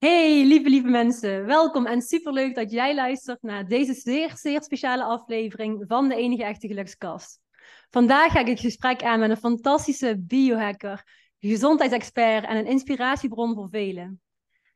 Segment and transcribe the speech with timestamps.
[0.00, 1.46] Hey, lieve, lieve mensen.
[1.46, 6.44] Welkom en superleuk dat jij luistert naar deze zeer, zeer speciale aflevering van de enige
[6.44, 7.40] echte gelukskast.
[7.90, 11.04] Vandaag ga ik het gesprek aan met een fantastische biohacker,
[11.38, 14.20] gezondheidsexpert en een inspiratiebron voor velen.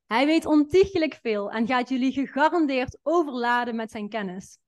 [0.07, 4.59] Hij weet ontiegelijk veel en gaat jullie gegarandeerd overladen met zijn kennis.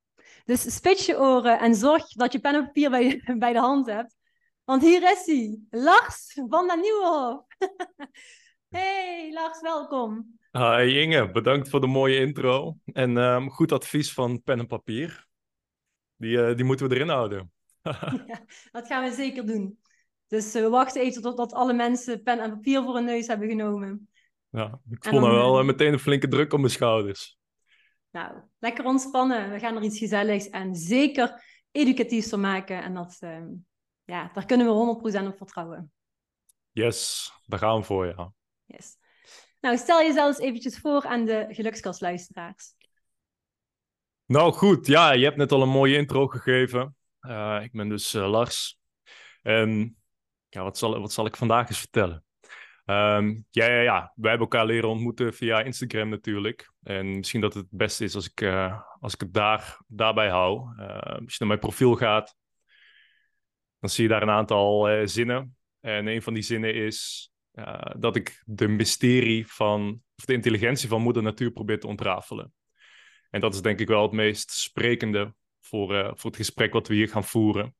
[0.45, 2.91] Dus spits je oren en zorg dat je pen en papier
[3.39, 4.17] bij, de hand hebt.
[4.65, 7.45] Want hier is hij, Lars van den Nieuwenhof.
[8.69, 10.39] Hey Lars, welkom.
[10.57, 12.77] Hi Inge, bedankt voor de mooie intro.
[12.85, 15.27] En ehm, goed advies van pen en papier.
[16.17, 17.53] Die, eh, die moeten we erin houden.
[18.27, 19.79] ja, dat gaan we zeker doen.
[20.27, 23.49] Dus eh, we wachten even totdat alle mensen pen en papier voor hun neus hebben
[23.49, 24.09] genomen.
[24.49, 27.39] Ja, ik voel nou wel uh, meteen een flinke druk op mijn schouders.
[28.11, 29.51] Nou, lekker ontspannen.
[29.51, 32.83] We gaan er iets gezelligs en zeker educatiefs van maken.
[32.83, 33.49] En dat, ehm,
[34.05, 35.93] ja, daar kunnen we 100% op vertrouwen.
[36.71, 38.33] Yes, daar gaan we voor, ja.
[38.65, 38.97] Yes.
[39.61, 42.75] Nou, stel jezelf eens eventjes voor aan de gelukskastluisteraars.
[44.27, 46.97] Nou goed, ja, je hebt net al een mooie intro gegeven.
[47.21, 48.79] Uh, ik ben dus uh, Lars.
[49.43, 49.97] En
[50.49, 52.25] ja, wat zal, wat zal ik vandaag eens vertellen?
[52.85, 56.73] Um, ja, ja, ja, wij hebben elkaar leren ontmoeten via Instagram natuurlijk.
[56.83, 60.29] En misschien dat het het beste is als ik, uh, als ik het daar, daarbij
[60.29, 60.79] hou.
[60.79, 62.35] als je naar mijn profiel gaat,
[63.79, 65.57] dan zie je daar een aantal zinnen.
[65.81, 70.89] En een van die zinnen is: uh, dat ik de mysterie van, of de intelligentie
[70.89, 72.53] van moeder natuur probeer te ontrafelen.
[73.31, 76.89] En dat is denk ik wel het meest sprekende voor, uh, voor het gesprek wat
[76.89, 77.75] we hier gaan voeren.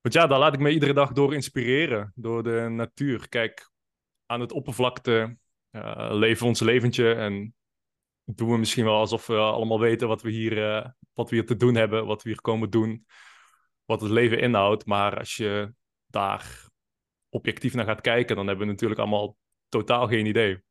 [0.00, 3.28] Want ja, daar laat ik me iedere dag door inspireren, door de natuur.
[3.28, 3.70] Kijk,
[4.26, 5.38] aan het oppervlakte
[5.70, 7.54] uh, leven ons leventje en
[8.24, 11.56] doen we misschien wel alsof we allemaal weten wat we, hier, wat we hier te
[11.56, 13.06] doen hebben, wat we hier komen doen,
[13.84, 14.86] wat het leven inhoudt.
[14.86, 15.74] Maar als je
[16.06, 16.67] daar
[17.38, 19.36] objectief naar gaat kijken, dan hebben we natuurlijk allemaal
[19.68, 20.62] totaal geen idee.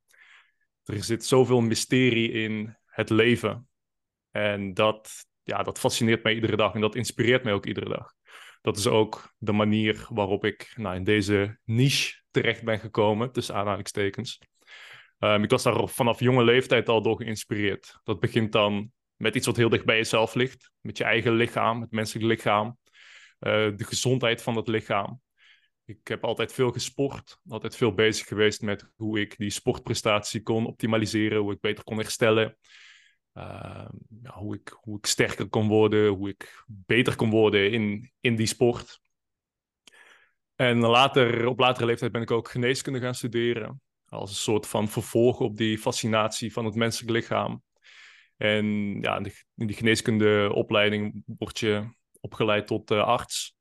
[0.83, 3.67] Er zit zoveel mysterie in het leven.
[4.31, 8.13] En dat, ja, dat fascineert mij iedere dag en dat inspireert mij ook iedere dag.
[8.61, 13.55] Dat is ook de manier waarop ik nou, in deze niche terecht ben gekomen, tussen
[13.55, 14.41] aanhalingstekens.
[15.19, 17.99] Um, ik was daar vanaf jonge leeftijd al door geïnspireerd.
[18.03, 21.81] Dat begint dan met iets wat heel dicht bij jezelf ligt, met je eigen lichaam,
[21.81, 22.77] het menselijk lichaam,
[23.39, 25.21] uh, de gezondheid van het lichaam.
[25.87, 30.65] Ik heb altijd veel gesport, altijd veel bezig geweest met hoe ik die sportprestatie kon
[30.65, 32.57] optimaliseren, hoe ik beter kon herstellen,
[34.23, 38.35] ja, hoe, ik, hoe ik sterker kon worden, hoe ik beter kon worden in, in
[38.35, 38.99] die sport.
[40.55, 44.87] En later, op latere leeftijd ben ik ook geneeskunde gaan studeren, als een soort van
[44.87, 47.63] vervolg op die fascinatie van het menselijk lichaam.
[48.37, 48.65] En
[49.01, 49.17] ja,
[49.55, 53.55] in die geneeskundeopleiding word je opgeleid tot uh, arts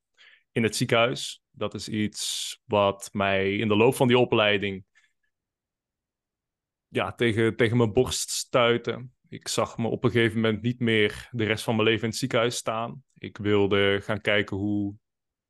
[0.53, 1.45] in het ziekenhuis.
[1.57, 4.85] Dat is iets wat mij in de loop van die opleiding
[6.89, 9.09] ja, tegen, tegen mijn borst stuitte.
[9.29, 12.09] Ik zag me op een gegeven moment niet meer de rest van mijn leven in
[12.09, 13.05] het ziekenhuis staan.
[13.15, 14.95] Ik wilde gaan kijken hoe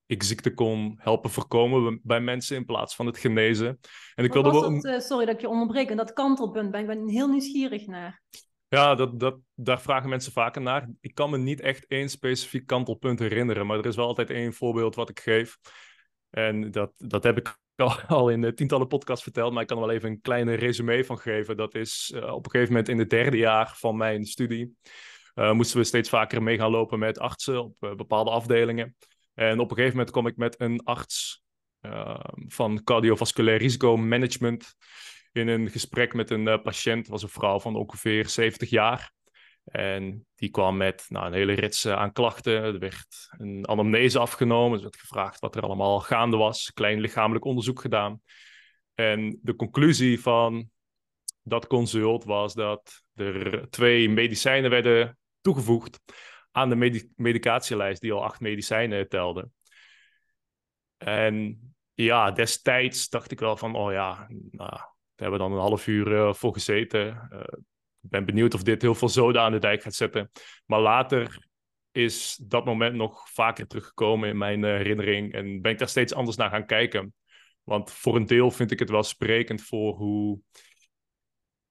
[0.07, 3.79] ik ziekte kon helpen voorkomen bij mensen in plaats van het genezen.
[4.15, 4.81] En ik wilde wel...
[4.81, 5.91] Eh, sorry dat ik je onderbreek.
[5.91, 8.23] En dat kantelpunt ben ik ben heel nieuwsgierig naar.
[8.69, 10.91] Ja, dat, dat, daar vragen mensen vaker naar.
[11.01, 14.53] Ik kan me niet echt één specifiek kantelpunt herinneren, maar er is wel altijd één
[14.53, 15.59] voorbeeld wat ik geef.
[16.31, 17.59] En dat, dat heb ik
[18.07, 21.19] al, in tientallen podcasts verteld, maar ik kan er wel even een kleine resume van
[21.19, 21.57] geven.
[21.57, 24.77] Dat is uh, op een gegeven moment in het derde jaar van mijn studie.
[25.35, 28.97] Uh, moesten we steeds vaker mee gaan lopen met artsen op bepaalde afdelingen.
[29.35, 31.45] En op een gegeven moment kom ik met een arts
[32.47, 34.75] van cardiovasculair risicomanagement
[35.33, 37.09] in een gesprek met een patiënt.
[37.09, 39.13] Was een vrouw van ongeveer 70 jaar.
[39.67, 42.63] En die kwam met nou, een hele rits aan klachten.
[42.63, 44.77] Er werd een anamnese afgenomen.
[44.77, 46.73] Er werd gevraagd wat er allemaal gaande was.
[46.73, 48.21] Klein lichamelijk onderzoek gedaan.
[48.95, 50.71] En de conclusie van
[51.43, 56.01] dat consult was dat er twee medicijnen werden toegevoegd
[56.51, 59.49] aan de medicatielijst die al acht medicijnen telde.
[60.97, 61.61] En
[61.95, 65.87] ja, destijds dacht ik wel van, oh ja, nou, daar hebben we dan een half
[65.87, 67.29] uur uh, voor gezeten.
[67.31, 67.65] Ik
[68.09, 70.31] ben benieuwd of dit heel veel zoden aan de dijk gaat zetten.
[70.67, 71.39] Maar later
[71.93, 75.33] is dat moment nog vaker teruggekomen in mijn uh, herinnering.
[75.33, 77.15] En ben ik daar steeds anders naar gaan kijken.
[77.63, 80.41] Want voor een deel vind ik het wel sprekend voor hoe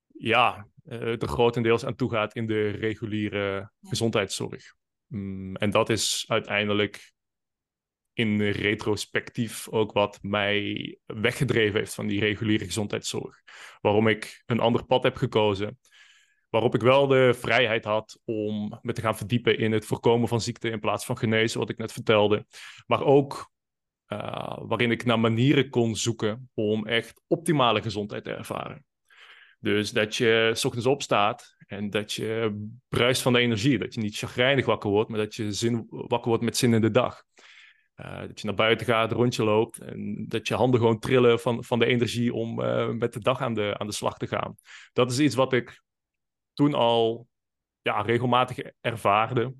[0.07, 4.75] ja, het er grotendeels aan toe gaat in de reguliere gezondheidszorg.
[5.07, 7.13] Mm, en dat is uiteindelijk
[8.13, 13.41] in retrospectief ook wat mij weggedreven heeft van die reguliere gezondheidszorg.
[13.81, 15.79] Waarom ik een ander pad heb gekozen.
[16.55, 20.41] Waarop ik wel de vrijheid had om me te gaan verdiepen in het voorkomen van
[20.41, 22.45] ziekte in plaats van genezen, wat ik net vertelde.
[22.87, 23.51] Maar ook
[24.07, 28.85] uh, waarin ik naar manieren kon zoeken om echt optimale gezondheid te ervaren.
[29.59, 33.77] Dus dat je s ochtends opstaat en dat je bruist van de energie.
[33.77, 36.81] Dat je niet chagrijnig wakker wordt, maar dat je zin, wakker wordt met zin in
[36.81, 37.23] de dag.
[37.95, 41.39] Uh, dat je naar buiten gaat, een rondje loopt en dat je handen gewoon trillen
[41.39, 44.27] van, van de energie om uh, met de dag aan de, aan de slag te
[44.27, 44.55] gaan.
[44.93, 45.83] Dat is iets wat ik
[46.55, 47.27] toen al
[47.81, 49.55] ja, regelmatig ervaarde.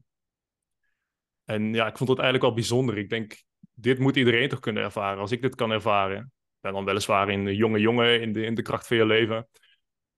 [1.44, 2.97] En ja, ik vond het eigenlijk wel bijzonder.
[2.97, 3.44] Ik denk,
[3.74, 5.19] dit moet iedereen toch kunnen ervaren.
[5.19, 6.31] Als ik dit kan ervaren.
[6.59, 9.47] Ben dan weliswaar een jonge jongen in de, in de kracht van je leven.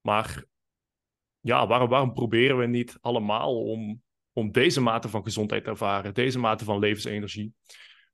[0.02, 0.44] Maar
[1.40, 4.02] ja, waarom, waarom proberen we niet allemaal om,
[4.34, 6.14] om deze mate van gezondheid te ervaren?
[6.14, 7.54] Deze mate van levensenergie?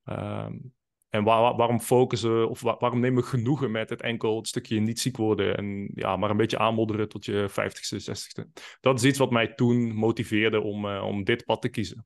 [0.04, 0.74] Um,
[1.14, 5.00] en waar, waarom focussen of waarom nemen we genoegen met het enkel het stukje niet
[5.00, 8.62] ziek worden en ja, maar een beetje aanmodderen tot je 50ste, 60ste?
[8.80, 12.06] Dat is iets wat mij toen motiveerde om, uh, om dit pad te kiezen.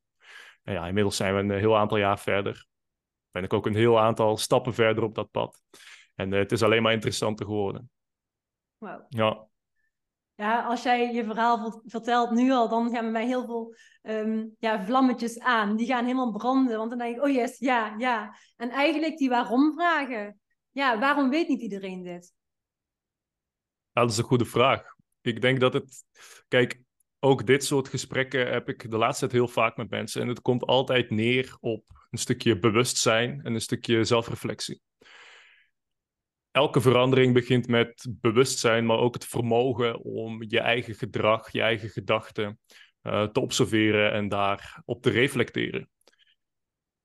[0.63, 2.65] En ja, inmiddels zijn we een heel aantal jaar verder.
[3.31, 5.63] Ben ik ook een heel aantal stappen verder op dat pad.
[6.15, 7.89] En uh, het is alleen maar interessanter geworden.
[8.77, 9.05] Wow.
[9.09, 9.47] Ja.
[10.37, 14.55] Ja, als jij je verhaal vertelt nu al, dan gaan bij mij heel veel um,
[14.59, 15.75] ja, vlammetjes aan.
[15.75, 18.35] Die gaan helemaal branden, want dan denk ik, oh yes, ja, ja.
[18.55, 20.39] En eigenlijk die waarom vragen.
[20.71, 22.33] Ja, waarom weet niet iedereen dit?
[23.91, 24.83] Dat is een goede vraag.
[25.21, 26.03] Ik denk dat het...
[26.47, 26.81] Kijk,
[27.19, 30.21] ook dit soort gesprekken heb ik de laatste tijd heel vaak met mensen.
[30.21, 34.81] En het komt altijd neer op een stukje bewustzijn en een stukje zelfreflectie
[36.57, 41.89] elke verandering begint met bewustzijn, maar ook het vermogen om je eigen gedrag, je eigen
[41.89, 42.59] gedachten
[43.03, 45.89] uh, te observeren en daarop te reflecteren.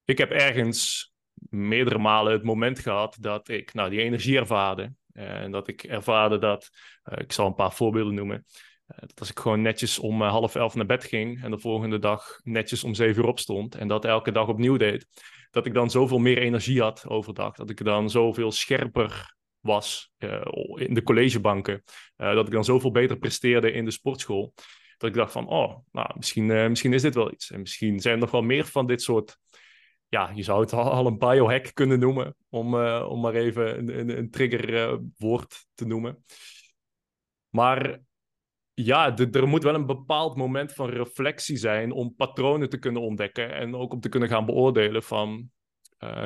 [0.04, 1.12] Ik heb ergens
[1.50, 4.94] meerdere malen het moment gehad dat ik nou, die energie ervaarde.
[5.12, 6.70] En dat ik ervaarde dat,
[7.04, 10.54] uh, ik zal een paar voorbeelden noemen, uh, dat als ik gewoon netjes om half
[10.54, 14.04] elf naar bed ging en de volgende dag netjes om zeven uur opstond en dat
[14.04, 15.06] elke dag opnieuw deed,
[15.50, 20.42] dat ik dan zoveel meer energie had overdag, dat ik dan zoveel scherper was uh,
[20.74, 21.82] in de collegebanken.
[22.16, 24.54] Uh, dat ik dan zoveel beter presteerde in de sportschool.
[24.96, 27.50] Dat ik dacht van, oh, nou, misschien, uh, misschien is dit wel iets.
[27.50, 29.38] En misschien zijn er nog wel meer van dit soort...
[30.08, 32.36] Ja, je zou het al een biohack kunnen noemen.
[32.48, 36.24] Om, om maar even een, een, een triggerwoord te noemen.
[37.48, 38.00] Maar
[38.74, 43.54] ja, er moet wel een bepaald moment van reflectie zijn om patronen te kunnen ontdekken
[43.54, 45.50] en ook om te kunnen gaan beoordelen van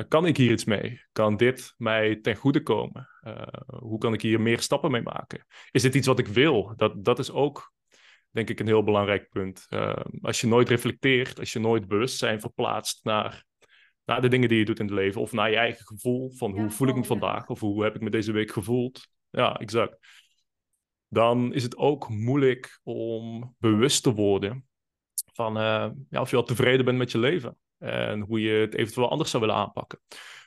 [0.07, 1.01] kan ik hier iets mee?
[1.11, 3.09] Kan dit mij ten goede komen?
[3.27, 3.47] Uh,
[3.79, 5.45] hoe kan ik hier meer stappen mee maken?
[5.71, 6.73] Is dit iets wat ik wil?
[6.75, 7.73] Dat, dat is ook,
[8.29, 9.65] denk ik, een heel belangrijk punt.
[9.69, 13.45] Uh, als je nooit reflecteert, als je nooit bewustzijn verplaatst naar,
[14.05, 16.51] naar de dingen die je doet in het leven, of naar je eigen gevoel van
[16.51, 19.07] hoe voel ik me vandaag, of hoe heb ik me deze week gevoeld.
[19.29, 19.97] Ja, exact.
[21.07, 24.67] Dan is het ook moeilijk om bewust te worden
[25.33, 25.53] van
[26.09, 27.57] ja, of je al tevreden bent met je leven.
[27.77, 29.99] En hoe je het eventueel anders zou willen aanpakken.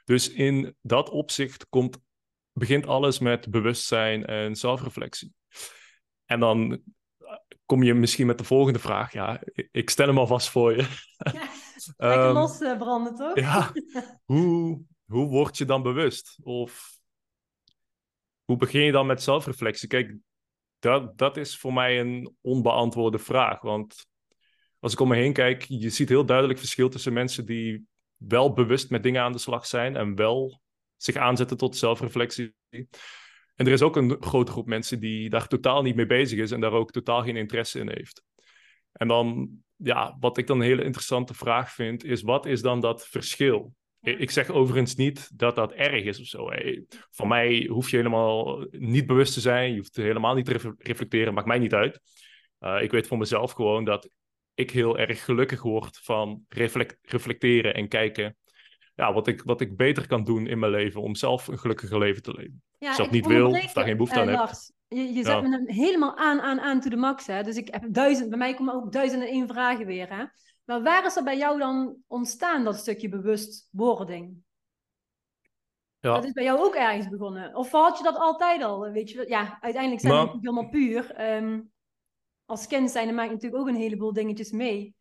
[0.04, 1.98] Dus in dat opzicht komt,
[2.60, 5.32] begint alles met bewustzijn en zelfreflectie.
[6.24, 7.34] En dan eh,
[7.66, 9.12] kom je misschien met de volgende vraag.
[9.12, 10.86] Ja, ik stel hem alvast voor je.
[11.32, 11.48] Ja,
[11.96, 13.34] lekker um, los uh, branden, toch?
[13.34, 13.72] ja,
[14.32, 16.38] hoe, hoe word je dan bewust?
[16.42, 16.98] Of
[18.44, 19.88] hoe begin je dan met zelfreflectie?
[19.88, 20.16] Kijk,
[20.78, 23.60] dat, dat is voor mij een onbeantwoorde vraag.
[23.60, 24.06] Want
[24.78, 27.86] als ik om me heen kijk, je ziet heel duidelijk verschil tussen mensen die
[28.16, 30.60] wel bewust met dingen aan de slag zijn en wel
[31.02, 32.54] zich aanzetten tot zelfreflectie.
[33.54, 36.50] En er is ook een grote groep mensen die daar totaal niet mee bezig is
[36.50, 38.24] en daar ook totaal geen interesse in heeft.
[38.92, 42.80] En dan, ja, wat ik dan een hele interessante vraag vind, is wat is dan
[42.80, 43.74] dat verschil?
[44.00, 46.48] Ik zeg overigens niet dat dat erg is of zo.
[47.10, 51.34] Van mij hoef je helemaal niet bewust te zijn, je hoeft helemaal niet te reflecteren,
[51.34, 52.00] maakt mij niet uit.
[52.60, 54.10] Uh, ik weet voor mezelf gewoon dat
[54.54, 56.44] ik heel erg gelukkig word van
[57.00, 58.36] reflecteren en kijken
[59.00, 61.98] ja, wat, ik, wat ik beter kan doen in mijn leven om zelf een gelukkiger
[61.98, 62.62] leven te leven.
[62.78, 64.50] Ja, Als ik dat niet wil of daar geen behoefte aan uh, heb.
[64.88, 67.26] Je, je zet me helemaal aan, aan, aan to the max.
[67.26, 67.42] Hè?
[67.42, 70.08] Dus ik heb duizend, bij mij komen ook duizend en één vragen weer.
[70.08, 70.24] Hè?
[70.64, 74.36] Maar waar is er bij jou dan ontstaan, dat stukje bewustwording?
[76.00, 76.14] Ja.
[76.14, 77.54] Dat is bij jou ook ergens begonnen.
[77.54, 78.90] Of had je dat altijd al?
[78.90, 81.34] Weet je, ja, uiteindelijk zijn we helemaal puur.
[81.34, 81.70] Um,
[82.44, 84.94] als kind zijn, dan maak je natuurlijk ook een heleboel dingetjes mee.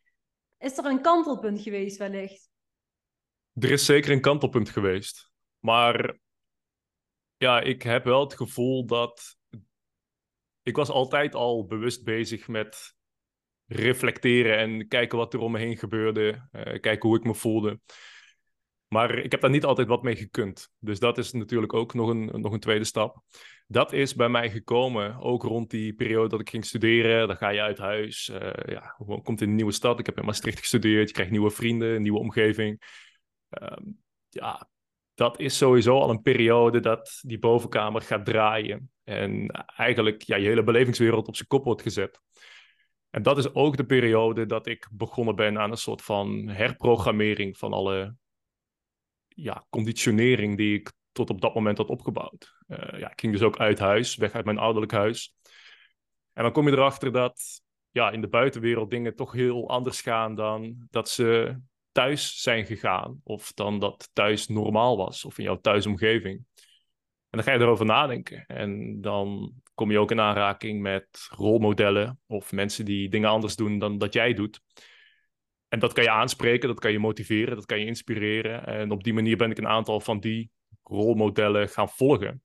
[0.58, 2.49] Is er een kantelpunt geweest wellicht?
[3.53, 5.32] Er is zeker een kantelpunt geweest.
[5.60, 6.20] Maar
[7.38, 9.38] ja, ik heb wel het gevoel dat.
[10.62, 12.96] Ik was altijd al bewust bezig met
[13.65, 16.48] reflecteren en kijken wat er om me heen gebeurde.
[16.51, 17.79] Uh, kijken hoe ik me voelde.
[18.88, 20.72] Maar ik heb daar niet altijd wat mee gekund.
[20.79, 23.24] Dus dat is natuurlijk ook nog een, nog een tweede stap.
[23.68, 27.27] Dat is bij mij gekomen, ook rond die periode dat ik ging studeren.
[27.27, 30.00] Dan ga je uit huis, uh, ja, komt in een nieuwe stad.
[30.00, 32.82] Ik heb in Maastricht gestudeerd, je krijgt nieuwe vrienden, een nieuwe omgeving.
[33.50, 33.77] Uh,
[34.29, 34.70] ja,
[35.13, 38.91] dat is sowieso al een periode dat die bovenkamer gaat draaien.
[39.03, 42.20] En eigenlijk ja, je hele belevingswereld op zijn kop wordt gezet.
[43.10, 47.58] En dat is ook de periode dat ik begonnen ben aan een soort van herprogrammering
[47.58, 48.15] van alle
[49.27, 52.56] ja, conditionering die ik tot op dat moment had opgebouwd.
[52.68, 55.36] Uh, ja, ik ging dus ook uit huis, weg uit mijn ouderlijk huis.
[56.34, 60.36] En dan kom je erachter dat ja, in de buitenwereld dingen toch heel anders gaan
[60.36, 61.60] dan dat ze
[61.91, 63.22] thuis zijn gegaan.
[63.24, 66.46] Of dan dat thuis normaal was, of in jouw thuisomgeving.
[67.29, 68.46] En dan ga je erover nadenken.
[68.48, 73.79] En dan kom je ook in aanraking met rolmodellen of mensen die dingen anders doen
[73.79, 74.62] dan dat jij doet.
[75.67, 78.65] En dat kan je aanspreken, dat kan je motiveren, dat kan je inspireren.
[78.65, 80.51] En op die manier ben ik een aantal van die
[80.84, 82.43] rolmodellen gaan volgen.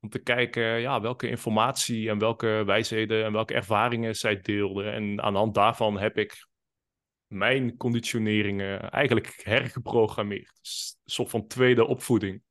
[0.00, 4.92] Om te kijken ja, welke informatie en welke wijsheden en welke ervaringen zij deelden.
[4.92, 6.46] En aan de hand daarvan heb ik
[7.26, 10.58] mijn conditioneringen eigenlijk hergeprogrammeerd.
[10.60, 12.42] Dus een soort van tweede opvoeding.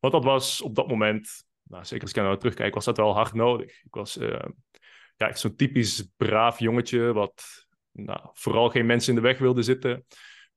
[0.00, 3.14] Want dat was op dat moment, nou, zeker als ik naar terugkijk, was dat wel
[3.14, 3.82] hard nodig.
[3.84, 4.44] Ik was uh,
[5.16, 10.06] ja, zo'n typisch braaf jongetje, wat nou, vooral geen mensen in de weg wilde zitten.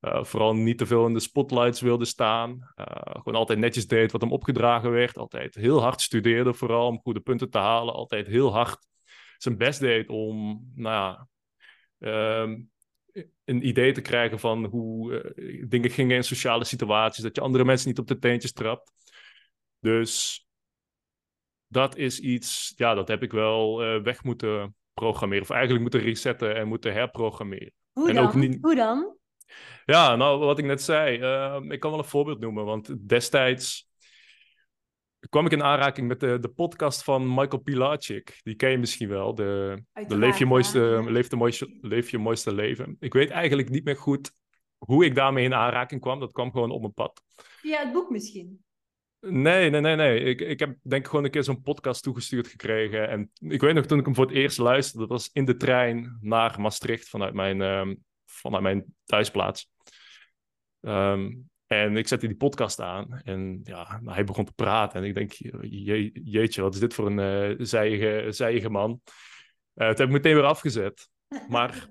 [0.00, 2.50] Uh, vooral niet te veel in de spotlights wilde staan.
[2.50, 5.18] Uh, gewoon altijd netjes deed wat hem opgedragen werd.
[5.18, 7.94] Altijd heel hard studeerde, vooral om goede punten te halen.
[7.94, 8.86] Altijd heel hard
[9.38, 11.28] zijn best deed om nou ja,
[11.98, 12.60] ehm,
[13.44, 17.22] een idee te krijgen van hoe uh, dingen gingen in sociale situaties.
[17.22, 18.92] Dat je andere mensen niet op de teentjes trapt.
[19.80, 20.44] Dus
[21.66, 25.42] dat is iets, ja, dat heb ik wel weg moeten programmeren.
[25.42, 27.72] Of eigenlijk moeten resetten en moeten herprogrammeren.
[27.92, 28.26] Hoe en dan?
[28.26, 28.58] Ook niet...
[28.60, 29.16] Hoe dan?
[29.84, 31.18] Ja, nou, wat ik net zei.
[31.18, 32.64] Uh, ik kan wel een voorbeeld noemen.
[32.64, 33.85] Want destijds
[35.28, 38.40] kwam ik in aanraking met de, de podcast van Michael Pilacic.
[38.42, 39.34] Die ken je misschien wel.
[39.34, 42.96] De, de leef, je mooiste, leef, de mooiste, leef je mooiste leven.
[43.00, 44.32] Ik weet eigenlijk niet meer goed
[44.78, 46.20] hoe ik daarmee in aanraking kwam.
[46.20, 47.22] Dat kwam gewoon op mijn pad.
[47.36, 48.64] Via het boek misschien?
[49.20, 50.20] Nee, nee, nee, nee.
[50.20, 53.08] Ik, ik heb denk ik gewoon een keer zo'n podcast toegestuurd gekregen.
[53.08, 55.56] En ik weet nog toen ik hem voor het eerst luisterde, dat was in de
[55.56, 59.70] trein naar Maastricht vanuit mijn, um, vanuit mijn thuisplaats.
[60.80, 65.00] Um, en ik zette die podcast aan en ja, hij begon te praten.
[65.00, 69.00] En ik denk, je, jeetje, wat is dit voor een uh, zijige, zijige man.
[69.74, 71.08] Uh, het heb ik meteen weer afgezet.
[71.48, 71.88] Maar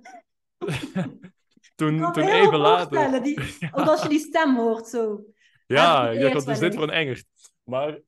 [1.76, 3.24] toen, toen even later...
[3.24, 3.40] Die,
[3.72, 5.24] als je die stem hoort zo.
[5.68, 7.26] Ja, wat is dit voor een engert?
[7.64, 8.00] Maar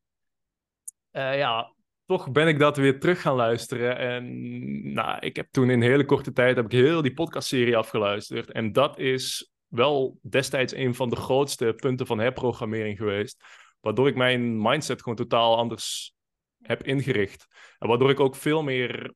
[1.12, 1.74] uh, ja,
[2.06, 3.98] toch ben ik dat weer terug gaan luisteren.
[3.98, 7.78] En nou, ik heb toen in een hele korte tijd heb ik heel die podcastserie
[7.78, 8.52] afgeluisterd.
[8.52, 13.44] En dat is wel destijds een van de grootste punten van herprogrammering geweest.
[13.80, 16.16] Waardoor ik mijn mindset gewoon totaal anders
[16.62, 17.48] heb ingericht.
[17.80, 19.14] En waardoor ik ook veel meer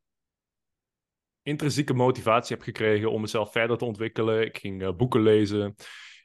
[1.42, 4.46] intrinsieke motivatie heb gekregen om mezelf verder te ontwikkelen.
[4.46, 5.76] Ik ging uh, boeken lezen.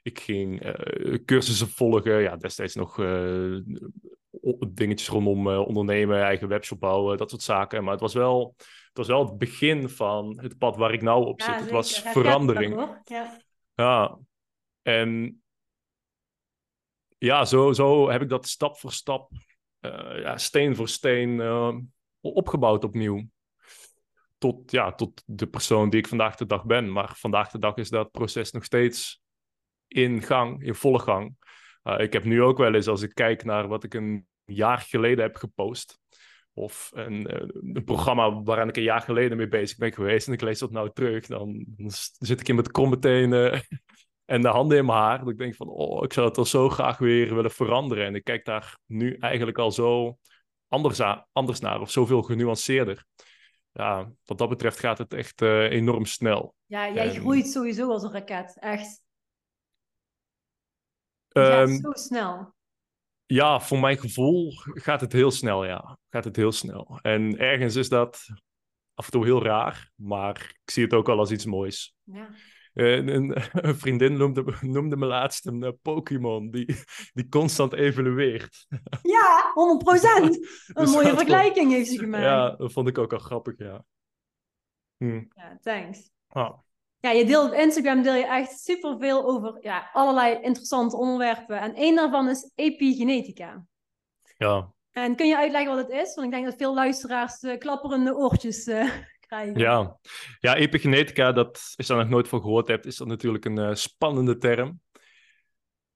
[0.01, 2.21] Ik ging uh, cursussen volgen.
[2.21, 3.59] Ja, destijds nog uh,
[4.67, 7.83] dingetjes rondom ondernemen, eigen webshop bouwen, dat soort zaken.
[7.83, 11.25] Maar het was wel het, was wel het begin van het pad waar ik nou
[11.25, 11.59] op zit.
[11.59, 12.99] Het was verandering.
[13.03, 13.45] Ja.
[13.77, 14.17] Ja,
[14.81, 15.41] en
[17.17, 19.31] ja, zo, zo heb ik dat stap voor stap,
[19.81, 21.77] uh, ja, steen voor steen uh,
[22.21, 23.29] opgebouwd opnieuw.
[24.37, 26.91] Tot, ja, tot de persoon die ik vandaag de dag ben.
[26.91, 29.21] Maar vandaag de dag is dat proces nog steeds
[29.87, 31.35] in gang, in volle gang.
[31.83, 34.79] Uh, ik heb nu ook wel eens, als ik kijk naar wat ik een jaar
[34.79, 35.99] geleden heb gepost,
[36.57, 37.35] of een,
[37.75, 40.71] een, programma waaraan ik een jaar geleden mee bezig ben geweest, en ik lees dat
[40.71, 43.61] nou terug, dan, dan zit ik in met kromme tenen
[44.25, 45.19] en de handen in mijn haar.
[45.19, 48.05] Dat ik denk van, oh, ik zou het al zo graag weer willen veranderen.
[48.05, 50.17] En ik kijk daar nu eigenlijk al zo
[50.67, 53.05] anders, anders naar, of zoveel genuanceerder.
[53.71, 56.55] Ja, wat dat betreft gaat het echt uh, enorm snel.
[56.65, 57.19] Ja, jij en...
[57.19, 59.01] groeit sowieso als een raket, echt.
[61.27, 62.55] Ja, um, zo snel.
[63.27, 65.97] Ja, voor mijn gevoel gaat het heel snel, ja.
[66.09, 66.99] Gaat het heel snel.
[67.01, 68.27] En ergens is dat
[68.93, 71.95] af en toe heel raar, maar ik zie het ook al als iets moois.
[72.03, 72.29] Ja.
[72.73, 76.65] Een, een, een, vriendin noemde, noemde me laatst een uh, Pokémon die,
[77.13, 78.65] die constant evolueert.
[79.01, 80.35] Ja, 100 procent.
[80.67, 82.23] Een Dus mooie vergelijking heeft ze gemaakt.
[82.23, 83.83] Ja, dat vond ik ook al grappig, ja.
[84.97, 85.23] Hm.
[85.29, 86.11] Ja, thanks.
[86.27, 86.57] Ah.
[86.99, 91.59] Ja, je deelt op Instagram deel je echt superveel over ja, allerlei interessante onderwerpen.
[91.59, 93.65] En één daarvan is epigenetica.
[94.37, 94.73] Ja.
[94.91, 96.15] En kun je uitleggen wat het is?
[96.15, 98.91] Want ik denk dat veel luisteraars uh, klapperende oortjes uh,
[99.27, 99.59] krijgen.
[99.59, 99.99] Ja.
[100.39, 103.59] ja, epigenetica, dat, als je daar nog nooit van gehoord hebt, is dat natuurlijk een
[103.59, 104.79] uh, spannende term.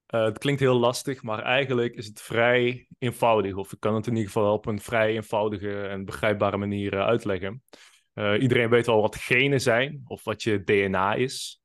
[0.06, 3.56] Het klinkt heel lastig, maar eigenlijk is het vrij eenvoudig.
[3.56, 7.64] Of ik kan het in ieder geval op een vrij eenvoudige en begrijpbare manier uitleggen.
[8.14, 11.62] Uh, iedereen weet wel wat genen zijn, of wat je DNA is.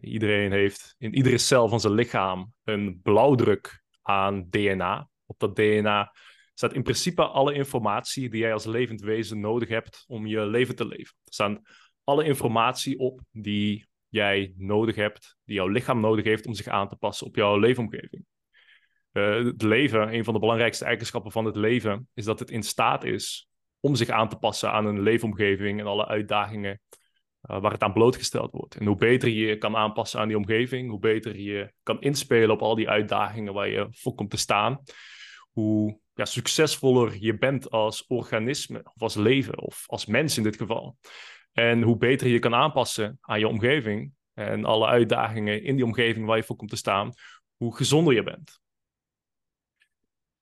[0.00, 5.08] iedereen heeft in iedere cel van zijn lichaam een blauwdruk aan DNA.
[5.26, 6.12] Op dat DNA
[6.54, 10.76] staat in principe alle informatie die jij als levend wezen nodig hebt om je leven
[10.76, 11.16] te leven.
[11.24, 11.62] Er staan
[12.04, 16.88] alle informatie op die jij nodig hebt, die jouw lichaam nodig heeft om zich aan
[16.88, 18.24] te passen op jouw leefomgeving.
[19.12, 22.62] Uh, het leven, een van de belangrijkste eigenschappen van het leven, is dat het in
[22.62, 23.48] staat is
[23.82, 26.80] om zich aan te passen aan een leefomgeving en alle uitdagingen
[27.50, 28.76] uh, waar het aan blootgesteld wordt.
[28.76, 32.62] En hoe beter je kan aanpassen aan die omgeving, hoe beter je kan inspelen op
[32.62, 34.82] al die uitdagingen waar je voor komt te staan,
[35.50, 40.96] hoe succesvoller je bent als organisme, of als leven, of als mens in dit geval.
[41.52, 46.26] En hoe beter je kan aanpassen aan je omgeving en alle uitdagingen in die omgeving
[46.26, 47.12] waar je voor komt te staan,
[47.56, 48.60] hoe gezonder je bent.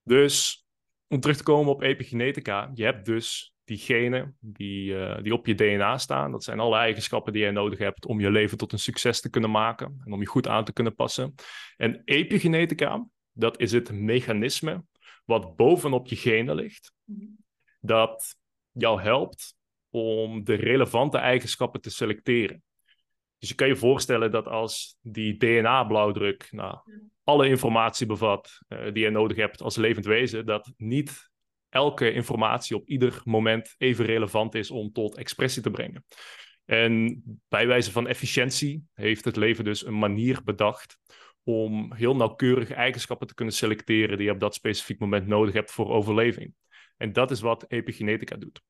[0.02, 0.66] Dus
[1.10, 5.46] om terug te komen op epigenetica, je hebt dus die genen die, uh, die op
[5.46, 6.30] je DNA staan.
[6.30, 9.30] Dat zijn alle eigenschappen die je nodig hebt om je leven tot een succes te
[9.30, 11.34] kunnen maken en om je goed aan te kunnen passen.
[11.76, 14.84] En epigenetica, dat is het mechanisme
[15.24, 16.92] wat bovenop je genen ligt,
[17.80, 18.36] dat
[18.70, 19.54] jou helpt
[19.90, 22.62] om de relevante eigenschappen te selecteren.
[23.38, 26.78] Dus je kan je voorstellen dat als die DNA-blauwdruk nou,
[27.30, 31.30] alle informatie bevat uh, die je nodig hebt als levend wezen, dat niet
[31.68, 36.04] elke informatie op ieder moment even relevant is om tot expressie te brengen.
[36.64, 40.98] En bij wijze van efficiëntie heeft het leven dus een manier bedacht
[41.42, 45.70] om heel nauwkeurige eigenschappen te kunnen selecteren die je op dat specifiek moment nodig hebt
[45.70, 46.54] voor overleving.
[46.96, 48.62] En dat is wat epigenetica doet.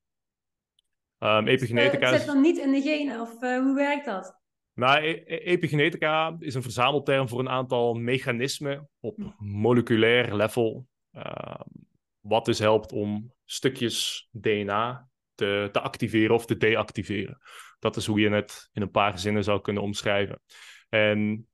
[1.18, 4.40] Um, epigenetica het zit dan niet in de genen, of uh, hoe werkt dat?
[4.74, 9.30] Nou, e-, e epigenetica is een verzamelterm voor een aantal mechanismen op hm.
[9.38, 10.86] moleculair level.
[11.12, 11.60] Uh,
[12.20, 17.38] wat dus helpt om stukjes DNA te, te activeren of te deactiveren.
[17.78, 20.40] Dat is hoe je het in een paar zinnen zou kunnen omschrijven.
[20.88, 21.48] En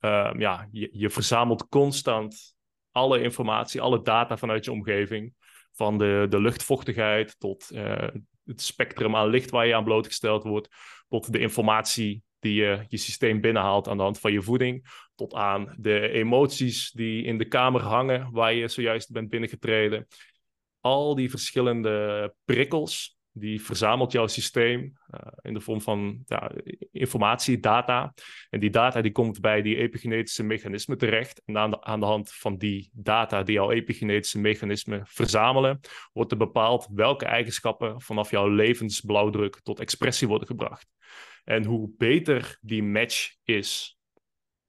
[0.00, 2.56] uh, ja, je, je verzamelt constant
[2.90, 5.34] alle informatie, alle data vanuit je omgeving.
[5.72, 8.08] Van de, de luchtvochtigheid tot uh,
[8.44, 10.68] het spectrum aan licht waar je aan blootgesteld wordt,
[11.08, 15.34] tot de informatie die je je systeem binnenhaalt aan de hand van je voeding, tot
[15.34, 20.06] aan de emoties die in de kamer hangen waar je zojuist bent binnengetreden.
[20.80, 24.80] Al die verschillende prikkels, die verzamelt jouw systeem
[25.14, 26.50] uh, in de vorm van ja,
[26.92, 28.14] informatie, data.
[28.50, 31.42] En die data die komt bij die epigenetische mechanismen terecht.
[31.44, 35.80] En aan de, aan de hand van die data die jouw epigenetische mechanismen verzamelen,
[36.12, 40.86] wordt er bepaald welke eigenschappen vanaf jouw levensblauwdruk tot expressie worden gebracht.
[41.44, 43.98] En hoe beter die match is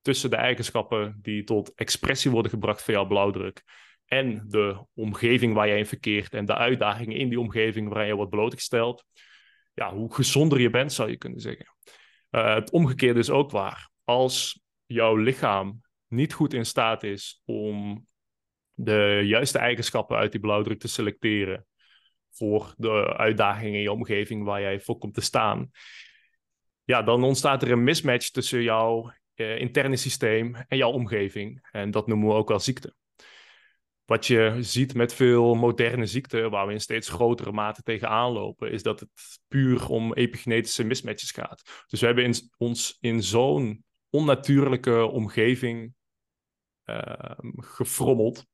[0.02, 3.64] tussen de eigenschappen die tot expressie worden gebracht jouw blauwdruk
[4.06, 8.16] en de omgeving waar jij in verkeert en de uitdagingen in die omgeving waar je
[8.16, 9.06] wordt blootgesteld,
[9.74, 11.66] ja, hoe gezonder je bent, zou je kunnen zeggen.
[12.32, 13.90] Uh, het omgekeerde is ook waar.
[14.04, 18.08] Als jouw lichaam niet goed in staat is om
[18.74, 21.66] de juiste eigenschappen uit die blauwdruk te selecteren
[22.32, 25.72] voor de uitdagingen in je omgeving waar jij voor komt te staan,
[26.84, 31.68] ja, dan ontstaat er een mismatch tussen jouw uh, interne systeem en jouw omgeving.
[31.72, 32.96] En dat noemen we ook wel ziekte.
[34.06, 38.72] Wat je ziet met veel moderne ziekten, waar we in steeds grotere mate tegenaan lopen,
[38.72, 39.10] is dat het
[39.48, 41.86] puur om epigenetische mismatches gaat.
[41.88, 45.94] Dus we hebben ons in zo'n onnatuurlijke omgeving
[46.86, 48.46] uh, gefrommeld.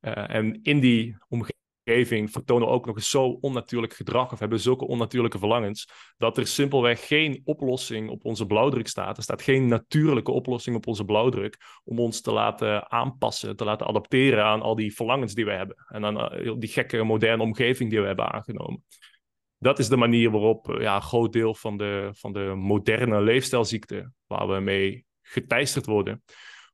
[0.00, 4.60] Uh, en in die omgeving omgeving vertonen ook nog eens zo onnatuurlijk gedrag of hebben
[4.60, 9.16] zulke onnatuurlijke verlangens, dat er simpelweg geen oplossing op onze blauwdruk staat.
[9.16, 13.86] Er staat geen natuurlijke oplossing op onze blauwdruk om ons te laten aanpassen, te laten
[13.86, 17.90] adapteren aan al die verlangens die we hebben en aan uh, die gekke moderne omgeving
[17.90, 18.84] die we hebben aangenomen.
[19.58, 23.20] Dat is de manier waarop eh, ja, een groot deel van de, van de moderne
[23.20, 26.22] leefstijlziekten, waar we mee geteisterd worden,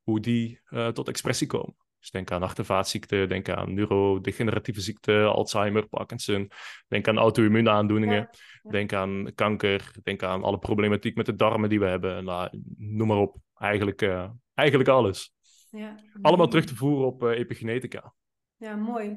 [0.03, 1.88] hoe die uh, tot expressie komen.
[2.01, 6.51] Dus denk aan hart- en vaatziekten, denk aan neurodegeneratieve ziekten, Alzheimer, Parkinson.
[6.89, 8.29] Denk aan auto-immuunaandoeningen.
[8.71, 9.93] Denk aan kanker.
[10.03, 12.25] Denk aan alle problematiek met de darmen die we hebben.
[12.25, 13.37] Nou, noem maar op.
[13.55, 15.35] Eigenlijk, uh, eigenlijk alles.
[15.71, 15.95] Ja.
[16.23, 18.15] Allemaal terug te voeren op uh, epigenetica.
[18.57, 19.17] Ja, mooi.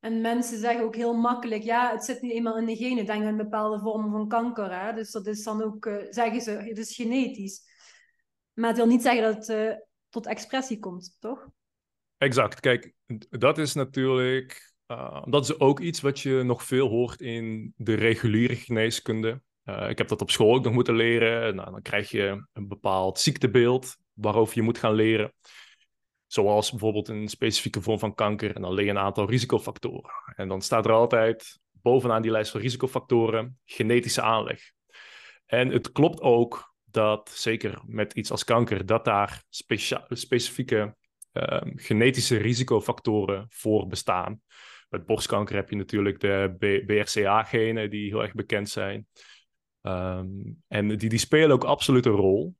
[0.00, 3.06] En mensen zeggen ook heel makkelijk, ja, het zit niet eenmaal in de genen.
[3.06, 4.80] Denk aan bepaalde vormen van kanker.
[4.80, 4.92] Hè?
[4.92, 7.62] Dus dat is dan ook, uh, zeggen ze, het is genetisch.
[8.52, 11.48] Maar het wil niet zeggen dat het tot expressie komt, toch?
[12.18, 12.60] Exact.
[12.60, 12.92] Kijk,
[13.30, 14.72] dat is natuurlijk.
[14.86, 19.42] Uh, dat is ook iets wat je nog veel hoort in de reguliere geneeskunde.
[19.64, 21.54] Uh, ik heb dat op school ook nog moeten leren.
[21.54, 25.32] Nou, dan krijg je een bepaald ziektebeeld waarover je moet gaan leren.
[26.26, 28.54] Zoals bijvoorbeeld een specifieke vorm van kanker.
[28.54, 30.10] En dan leer een aantal risicofactoren.
[30.36, 34.60] En dan staat er altijd bovenaan die lijst van risicofactoren genetische aanleg.
[35.46, 39.42] En het klopt ook dat, zeker met iets als kanker, dat daar
[40.08, 40.96] specifieke
[41.32, 44.42] ehm, genetische risicofactoren voor bestaan.
[44.88, 49.06] Met borstkanker heb je natuurlijk de BRCA-genen die heel erg bekend zijn.
[49.80, 50.28] Ehm,
[50.68, 52.56] en die, die spelen ook absoluut een rol.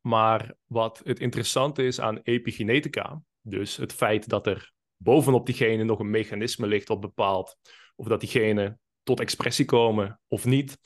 [0.00, 5.86] Maar wat het interessante is aan epigenetica, dus het feit dat er bovenop die genen
[5.86, 7.58] nog een mechanisme ligt wat bepaalt
[7.96, 10.78] of dat die genen tot expressie komen of niet,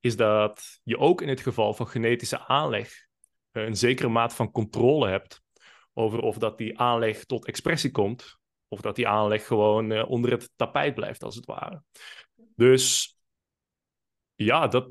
[0.00, 2.92] is dat je ook in het geval van genetische aanleg
[3.50, 5.42] eh, een zekere maat van controle hebt
[5.98, 10.30] over of dat die aanleg tot expressie komt of dat die aanleg gewoon uh, onder
[10.30, 11.82] het tapijt blijft, als het ware.
[12.56, 13.16] Dus
[14.34, 14.88] ja, dat,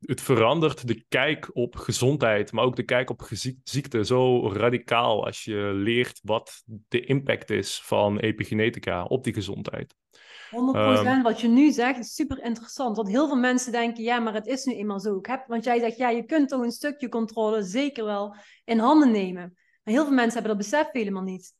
[0.00, 3.28] het verandert de kijk op gezondheid, maar ook de kijk op
[3.64, 9.94] ziekte zo radicaal als je leert wat de impact is van epigenetica op die gezondheid.
[10.50, 12.96] 100% um, wat je nu zegt is super interessant.
[12.96, 15.18] Want heel veel mensen denken, ja, maar het is nu eenmaal zo.
[15.18, 18.78] Ik heb, want jij zegt, ja, je kunt toch een stukje controle zeker wel in
[18.78, 19.56] handen nemen.
[19.84, 21.54] Heel veel mensen hebben dat besef helemaal niet.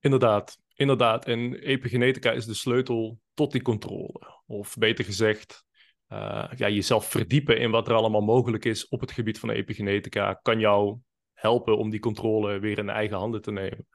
[0.00, 1.24] Inderdaad, inderdaad.
[1.24, 4.40] En epigenetica is de sleutel tot die controle.
[4.46, 5.64] Of beter gezegd,
[6.08, 10.34] uh, ja, jezelf verdiepen in wat er allemaal mogelijk is op het gebied van epigenetica,
[10.34, 10.98] kan jou
[11.34, 13.86] helpen om die controle weer in eigen handen te nemen.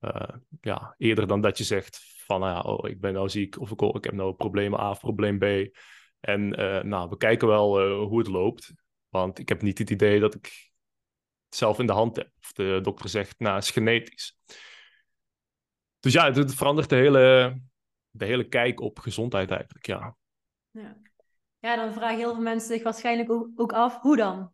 [0.00, 0.28] Uh,
[0.60, 3.70] ja, eerder dan dat je zegt van, nou ja, oh, ik ben nou ziek of
[3.70, 5.76] ik, oh, ik heb nou probleem A of probleem B.
[6.20, 8.72] En uh, nou, we kijken wel hoe het loopt.
[9.08, 10.72] Want ik heb niet het idee dat ik
[11.54, 12.30] zelf in de hand heb.
[12.40, 14.38] Of de dokter zegt, nou, het is genetisch.
[16.00, 17.58] Dus ja, het, het verandert de hele,
[18.10, 20.16] de hele kijk op gezondheid eigenlijk, ja.
[20.70, 20.96] Ja.
[21.58, 24.52] Ja, dan vragen heel veel mensen zich waarschijnlijk ook, af, hoe dan?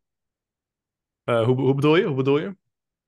[1.24, 2.04] Uh, hoe, hoe, bedoel je?
[2.04, 2.56] Hoe bedoel je?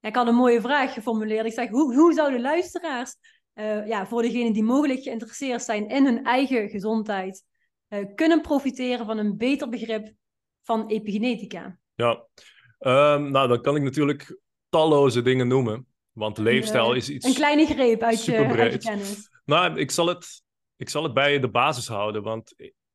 [0.01, 1.47] Ja, ik had een mooie vraag geformuleerd.
[1.47, 3.17] Ik zeg, hoe, hoe zouden luisteraars,
[3.55, 7.45] uh, ja, voor degenen die mogelijk geïnteresseerd zijn in hun eigen gezondheid,
[7.89, 10.13] uh, kunnen profiteren van een beter begrip
[10.63, 11.79] van epigenetica?
[11.95, 12.27] Ja,
[12.87, 15.87] um, nou dan kan ik natuurlijk talloze dingen noemen.
[16.13, 17.27] Want leefstijl is iets.
[17.27, 19.31] Een kleine greep uit je, uit je kennis.
[19.45, 20.43] Nou, ik zal, het,
[20.77, 22.23] ik zal het bij de basis houden.
[22.23, 22.55] Want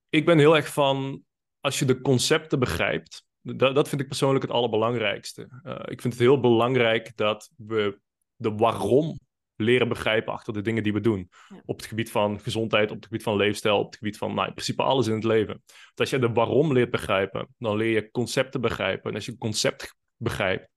[0.10, 1.24] ik ben heel erg van,
[1.60, 5.62] als je de concepten begrijpt, dat, dat vind ik persoonlijk het allerbelangrijkste.
[5.64, 8.00] Uh, ik vind het heel belangrijk dat we
[8.36, 9.20] de waarom
[9.58, 11.30] leren begrijpen achter de dingen die we doen.
[11.66, 14.48] Op het gebied van gezondheid, op het gebied van leefstijl, op het gebied van nou,
[14.48, 15.64] in principe alles in het leven.
[15.86, 19.10] Want als je de waarom leert begrijpen, dan leer je concepten begrijpen.
[19.10, 20.70] En als je een concept begrijpt,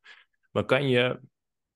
[0.53, 1.21] dan kan je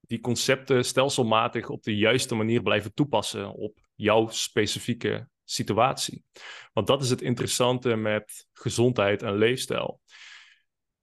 [0.00, 6.24] die concepten stelselmatig op de juiste manier blijven toepassen op jouw specifieke situatie.
[6.72, 10.00] Want dat is het interessante met gezondheid en leefstijl.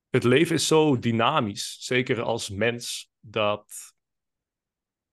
[0.09, 3.93] Het leven is zo dynamisch, zeker als mens, dat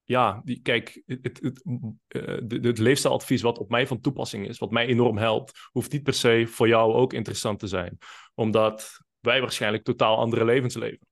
[0.09, 1.63] ja, kijk, het, het,
[2.09, 6.03] eh, het, leefstijladvies wat op mij van toepassing is, wat mij enorm helpt, hoeft niet
[6.03, 7.99] per se voor jou ook interessant te zijn.
[8.35, 11.07] Omdat wij waarschijnlijk totaal andere levens leven.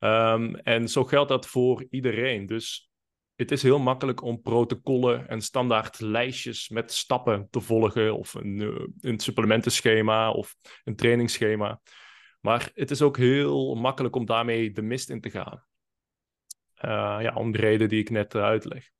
[0.00, 2.46] Um, en zo geldt dat voor iedereen.
[2.46, 2.90] Dus
[3.34, 8.60] het is heel makkelijk om protocollen en standaard lijstjes met stappen te volgen, of een,
[8.60, 11.80] uh, een supplementenschema of een trainingsschema.
[12.40, 15.64] Maar het is ook heel makkelijk om daarmee de mist in te gaan.
[16.86, 18.90] Uh, ja, om de reden die ik net uh, uitleg.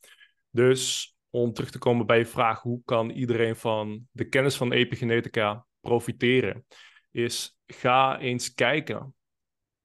[0.50, 4.72] Dus om terug te komen bij je vraag, hoe kan iedereen van de kennis van
[4.72, 6.66] epigenetica profiteren?
[7.10, 9.14] Is ga eens kijken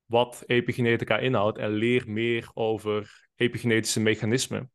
[0.05, 4.71] wat epigenetica inhoudt en leer meer over epigenetische mechanismen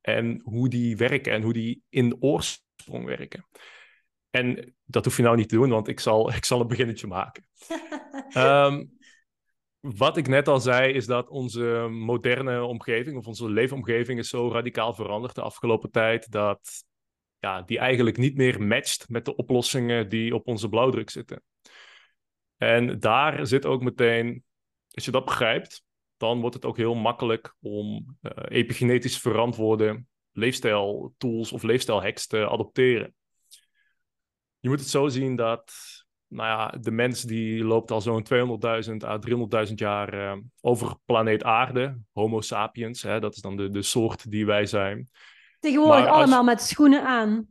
[0.00, 3.48] en hoe die werken en hoe die in oorsprong werken.
[4.30, 7.06] En dat hoef je nou niet te doen, want ik zal, ik zal een beginnetje
[7.06, 7.48] maken.
[8.36, 8.90] um,
[9.96, 14.50] wat ik net al zei, is dat onze moderne omgeving of onze leefomgeving is zo
[14.52, 16.84] radicaal veranderd de afgelopen tijd dat
[17.38, 21.42] ja, die eigenlijk niet meer matcht met de oplossingen die op onze blauwdruk zitten.
[22.56, 24.44] En daar zit ook meteen
[24.90, 25.84] als je dat begrijpt,
[26.16, 33.14] dan wordt het ook heel makkelijk om uh, epigenetisch verantwoorde leefstijltools of leefstijlhacks te adopteren.
[34.58, 35.72] Je moet het zo zien dat
[36.28, 38.26] nou ja, de mens die loopt al zo'n
[38.90, 39.18] 200.000 à
[39.66, 44.30] 300.000 jaar uh, over planeet aarde, Homo sapiens, hè, dat is dan de, de soort
[44.30, 45.08] die wij zijn.
[45.58, 47.46] Tegenwoordig allemaal met schoenen aan.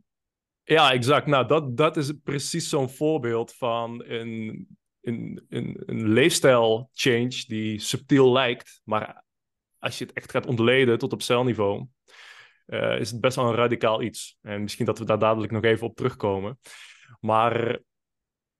[0.64, 1.26] Ja, exact.
[1.26, 4.66] Nou, dat, dat is precies zo'n voorbeeld van een
[5.08, 9.24] een, een, een leefstijl change die subtiel lijkt, maar
[9.78, 11.86] als je het echt gaat ontleden tot op celniveau,
[12.66, 14.38] uh, is het best wel een radicaal iets.
[14.42, 16.58] En misschien dat we daar dadelijk nog even op terugkomen.
[17.20, 17.78] Maar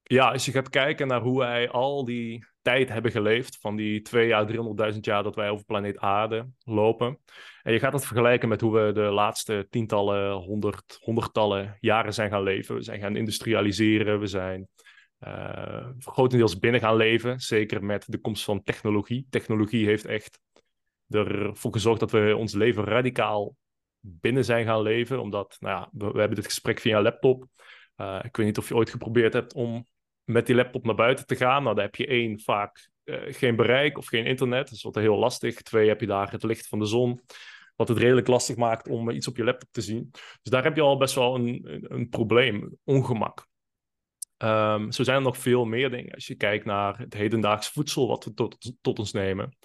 [0.08, 4.02] ja, als je gaat kijken naar hoe wij al die tijd hebben geleefd, van die
[4.02, 4.46] twee jaar,
[4.92, 7.18] 300.000 jaar dat wij over planeet Aarde lopen.
[7.62, 12.30] En je gaat dat vergelijken met hoe we de laatste tientallen, honderd, honderdtallen jaren zijn
[12.30, 12.74] gaan leven.
[12.74, 14.68] We zijn gaan industrialiseren, we zijn
[15.26, 17.40] uh, grotendeels binnen gaan leven.
[17.40, 19.26] Zeker met de komst van technologie.
[19.30, 20.40] Technologie heeft echt
[21.08, 23.56] ervoor gezorgd dat we ons leven radicaal
[24.00, 25.20] binnen zijn gaan leven.
[25.20, 27.44] Omdat, nou ja, we, hebben dit gesprek via laptop.
[27.96, 29.86] Uh, ik weet niet of je ooit geprobeerd hebt om
[30.28, 31.62] met die laptop naar buiten te gaan.
[31.62, 34.70] Nou, dan heb je één, vaak uh, geen bereik of geen internet.
[34.70, 35.62] Is wat heel lastig.
[35.62, 37.20] Twee, heb je daar het licht van de zon.
[37.76, 40.08] Wat het redelijk lastig maakt om iets op je laptop te zien.
[40.12, 43.46] Dus daar heb je al best wel een, een, probleem, ongemak.
[44.38, 46.14] Um, zo zijn er nog veel meer dingen.
[46.14, 49.56] Als je kijkt naar het hedendaags voedsel wat we tot, tot ons nemen.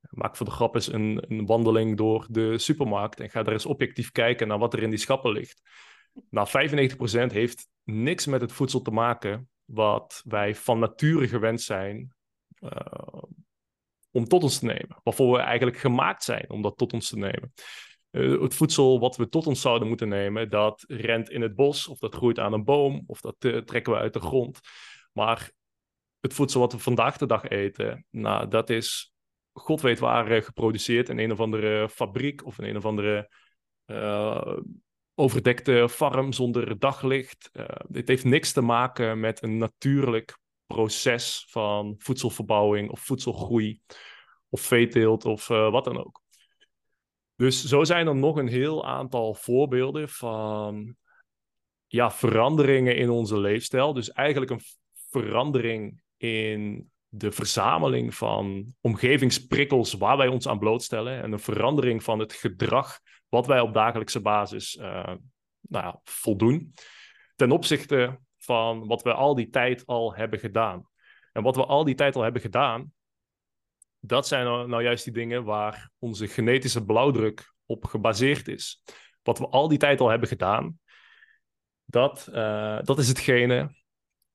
[0.00, 3.66] Maak voor de grap eens een, een, wandeling door de supermarkt en ga daar eens
[3.66, 5.62] objectief kijken naar wat er in die schappen ligt.
[6.30, 6.48] Nou,
[7.30, 12.14] 95% heeft niks met het voedsel te maken wat wij van nature gewend zijn
[12.60, 13.22] uh,
[14.10, 15.00] om tot ons te nemen.
[15.02, 17.52] Waarvoor we eigenlijk gemaakt zijn om dat tot ons te nemen.
[18.10, 21.88] Uh, het voedsel wat we tot ons zouden moeten nemen, dat rent in het bos,
[21.88, 24.60] of dat groeit aan een boom, of dat uh, trekken we uit de grond.
[25.12, 25.50] Maar
[26.20, 29.12] het voedsel wat we vandaag de dag eten, nou, dat is
[29.52, 33.30] god weet waar geproduceerd in een of andere fabriek of in een of andere
[35.14, 37.50] overdekte farm zonder daglicht.
[37.88, 43.80] dit heeft niks te maken met een natuurlijk proces van voedselverbouwing of voedselgroei
[44.48, 46.22] of veeteelt of wat dan ook.
[47.36, 50.96] Dus zo zijn er nog een heel aantal voorbeelden van
[51.86, 53.92] ja, veranderingen in onze leefstijl.
[53.92, 54.62] Dus eigenlijk een
[55.10, 61.22] verandering in de verzameling van omgevingsprikkels waar wij ons aan blootstellen.
[61.22, 62.98] En een verandering van het gedrag
[63.34, 65.14] wat wij op dagelijkse basis uh,
[65.60, 66.74] nou ja, voldoen.
[67.36, 70.88] Ten opzichte van wat we al die tijd al hebben gedaan.
[71.32, 72.92] En wat we al die tijd al hebben gedaan,
[73.98, 78.82] dat zijn nou, nou, juist die dingen waar onze genetische blauwdruk op gebaseerd is.
[79.22, 80.78] Wat we al die tijd al hebben gedaan,
[81.84, 83.74] dat, uh, dat is hetgene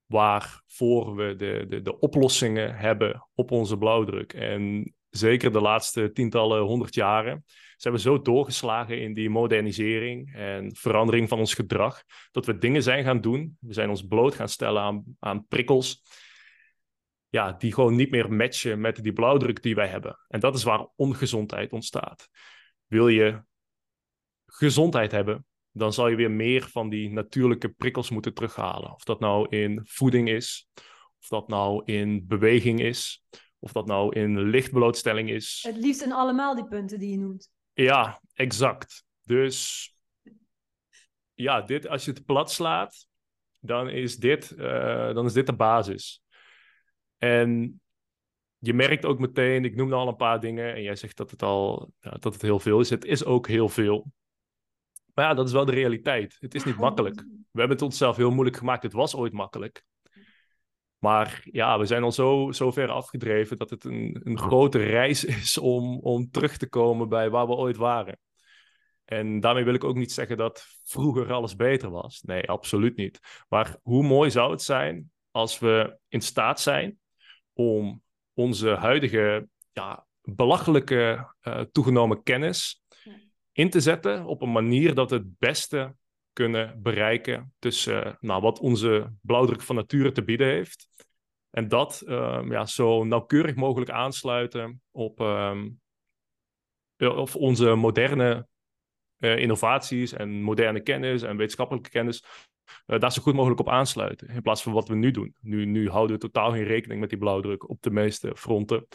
[0.05, 4.33] waarvoor we de, de, de oplossingen hebben op onze blauwdruk.
[4.33, 7.45] En zeker de laatste tientallen, honderd jaren
[7.75, 12.83] zijn we zo doorgeslagen in die modernisering en verandering van ons gedrag, dat we dingen
[12.83, 13.57] zijn gaan doen.
[13.59, 16.01] We zijn ons bloot gaan stellen aan, aan prikkels
[17.29, 20.19] ja, die gewoon niet meer matchen met die blauwdruk die wij hebben.
[20.27, 22.29] En dat is waar ongezondheid ontstaat.
[22.85, 23.43] Wil je
[24.45, 28.93] gezondheid hebben, dan zal je weer meer van die natuurlijke prikkels moeten terughalen.
[28.93, 30.69] Of dat nou in voeding is,
[31.19, 33.23] of dat nou in beweging is,
[33.59, 35.65] of dat nou in lichtblootstelling is.
[35.67, 37.51] Het liefst in allemaal die punten die je noemt.
[37.73, 39.03] Ja, exact.
[39.21, 39.87] Dus
[41.33, 43.07] ja, dit, als je het plat slaat,
[43.59, 46.21] dan is dit, uh, dan is dit de basis.
[47.17, 47.81] En
[48.57, 51.43] je merkt ook meteen, ik noemde al een paar dingen en jij zegt dat het
[51.43, 52.89] al ja, dat het heel veel is.
[52.89, 54.11] Het is ook heel veel.
[55.13, 56.37] Maar ja, dat is wel de realiteit.
[56.39, 57.15] Het is niet makkelijk.
[57.51, 58.83] We hebben het onszelf heel moeilijk gemaakt.
[58.83, 59.83] Het was ooit makkelijk.
[60.99, 65.23] Maar ja, we zijn al zo, zo ver afgedreven dat het een, een grote reis
[65.41, 68.19] is om, om terug te komen bij waar we ooit waren.
[69.05, 72.21] En daarmee wil ik ook niet zeggen dat vroeger alles beter was.
[72.21, 73.19] Nee, absoluut niet.
[73.47, 76.99] Maar hoe mooi zou het zijn als we in staat zijn
[77.53, 78.01] om
[78.33, 82.83] onze huidige ja, belachelijke uh, toegenomen kennis
[83.51, 85.95] in te zetten op een manier dat het beste
[86.33, 90.87] kunnen bereiken tussen uh, nou, wat onze blauwdruk van nature te bieden heeft.
[91.49, 95.81] En dat uh, ja, zo nauwkeurig mogelijk aansluiten op, um,
[96.97, 98.47] op onze moderne
[99.17, 102.23] uh, innovaties en moderne kennis en wetenschappelijke kennis,
[102.87, 104.27] uh, daar zo goed mogelijk op aansluiten.
[104.27, 105.35] In plaats van wat we nu doen.
[105.41, 108.87] Nu, nu houden we totaal geen rekening met die blauwdruk op de meeste fronten.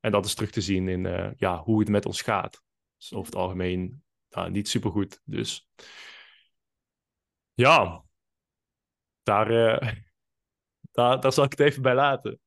[0.00, 2.62] En dat is terug te zien in ja, hoe het met ons gaat.
[2.98, 4.02] Dus over het algemeen
[4.36, 5.20] uh, niet super goed.
[5.24, 5.68] Dus
[7.56, 8.04] ja,
[9.22, 9.92] daar, eh,
[10.92, 12.40] daar, daar zal ik het even bij laten.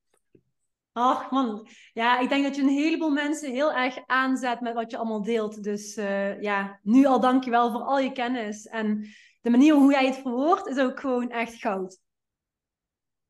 [0.91, 4.91] Ach man, ja, ik denk dat je een heleboel mensen heel erg aanzet met wat
[4.91, 5.63] je allemaal deelt.
[5.63, 8.65] Dus uh, ja, nu al dankjewel voor al je kennis.
[8.65, 9.07] En
[9.41, 11.99] de manier hoe jij het verwoordt is ook gewoon echt goud.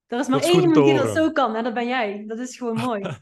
[0.08, 2.24] Er is maar één iemand die dat zo kan en dat ben jij.
[2.28, 3.18] Dat is gewoon mooi.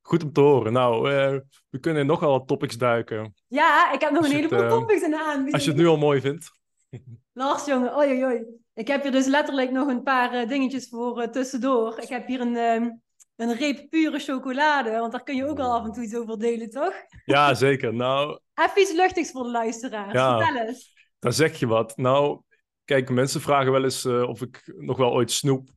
[0.00, 0.72] Goed om te horen.
[0.72, 3.34] Nou, uh, we kunnen nogal wat topics duiken.
[3.46, 5.50] Ja, ik heb nog een heleboel uh, topics in de aan.
[5.50, 6.50] Als je het nu al mooi vindt.
[7.36, 8.44] Lars, jongen, oei, oei.
[8.74, 11.98] Ik heb hier dus letterlijk nog een paar uh, dingetjes voor tussendoor.
[12.00, 12.90] Ik heb hier een, ehm,
[13.36, 16.38] een reep pure chocolade, want daar kun je ook wel af en toe iets over
[16.38, 16.92] delen, toch?
[17.24, 17.94] Ja, zeker.
[17.94, 18.38] Nou...
[18.54, 20.12] Even iets luchtigs voor de luisteraars.
[20.12, 20.38] Ja.
[20.38, 20.94] Vertel eens.
[21.18, 21.96] Dan zeg je wat.
[21.96, 22.40] Nou,
[22.84, 25.68] kijk, mensen vragen wel eens uh, of ik nog wel ooit snoep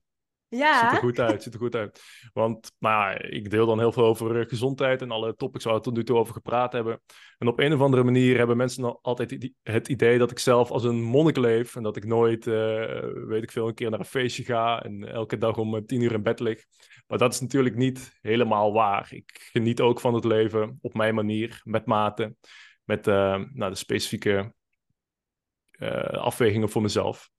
[0.50, 0.80] Ja.
[0.80, 2.02] Ziet er goed uit, ziet er goed uit.
[2.34, 5.80] Want nou, ik deel dan heel veel over eh, gezondheid en alle topics waar we
[5.80, 7.02] tot nu toe over gepraat hebben.
[7.38, 10.72] En op een of andere manier hebben mensen nog altijd het idee dat ik zelf
[10.72, 11.76] als een monnik leef.
[11.76, 15.04] En dat ik nooit, eh, weet ik veel, een keer naar een feestje ga en
[15.04, 16.66] elke dag om eh, tien uur in bed lig.
[17.08, 19.08] Maar dat is natuurlijk niet helemaal waar.
[19.14, 22.36] Ik geniet ook van het leven op mijn manier, met mate,
[22.84, 24.54] met nou, de specifieke
[26.12, 27.30] afwegingen voor mezelf.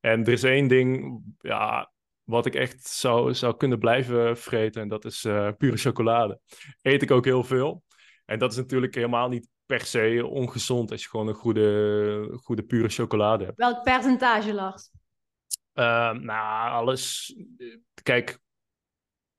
[0.00, 1.92] En er is één ding, ja,
[2.24, 4.82] wat ik echt zou, zou kunnen blijven vreten.
[4.82, 6.40] En dat is eh, pure chocolade.
[6.82, 7.82] Eet ik ook heel veel.
[8.24, 12.62] En dat is natuurlijk helemaal niet per se ongezond als je gewoon een goede, goede
[12.62, 13.58] pure chocolade hebt.
[13.58, 14.90] Welk percentage, Lars?
[15.72, 17.34] Eh, nou, alles.
[18.02, 18.38] Kijk,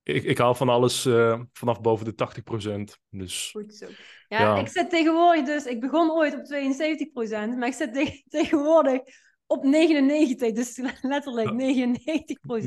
[0.04, 3.00] ik, ik hou van alles eh, vanaf boven de 80%.
[3.10, 3.86] Dus Goed zo.
[4.28, 4.56] Ja, Ja.
[4.58, 5.65] ik zit tegenwoordig dus...
[5.65, 9.02] Ik begon ooit op 72%, maar ik zit te- tegenwoordig
[9.47, 9.67] op 99%.
[10.53, 11.51] Dus letterlijk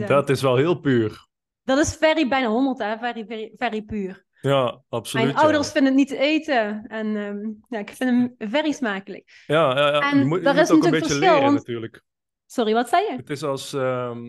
[0.03, 0.07] 99%.
[0.07, 1.27] dat is wel heel puur.
[1.63, 2.99] Dat is very bijna 100, hè?
[2.99, 4.27] Very, very, very puur.
[4.41, 5.25] Ja, absoluut.
[5.25, 5.43] Mijn ja.
[5.43, 6.87] ouders vinden het niet te eten.
[6.87, 9.45] En ehm, ja, ik vind hem very smakelijk.
[9.47, 10.11] Ja, ja, ja.
[10.11, 12.03] En je moet, je daar moet is ook een beetje verschil, leren want- natuurlijk.
[12.47, 13.17] Sorry, wat zei je?
[13.17, 14.27] Het is als, ehm,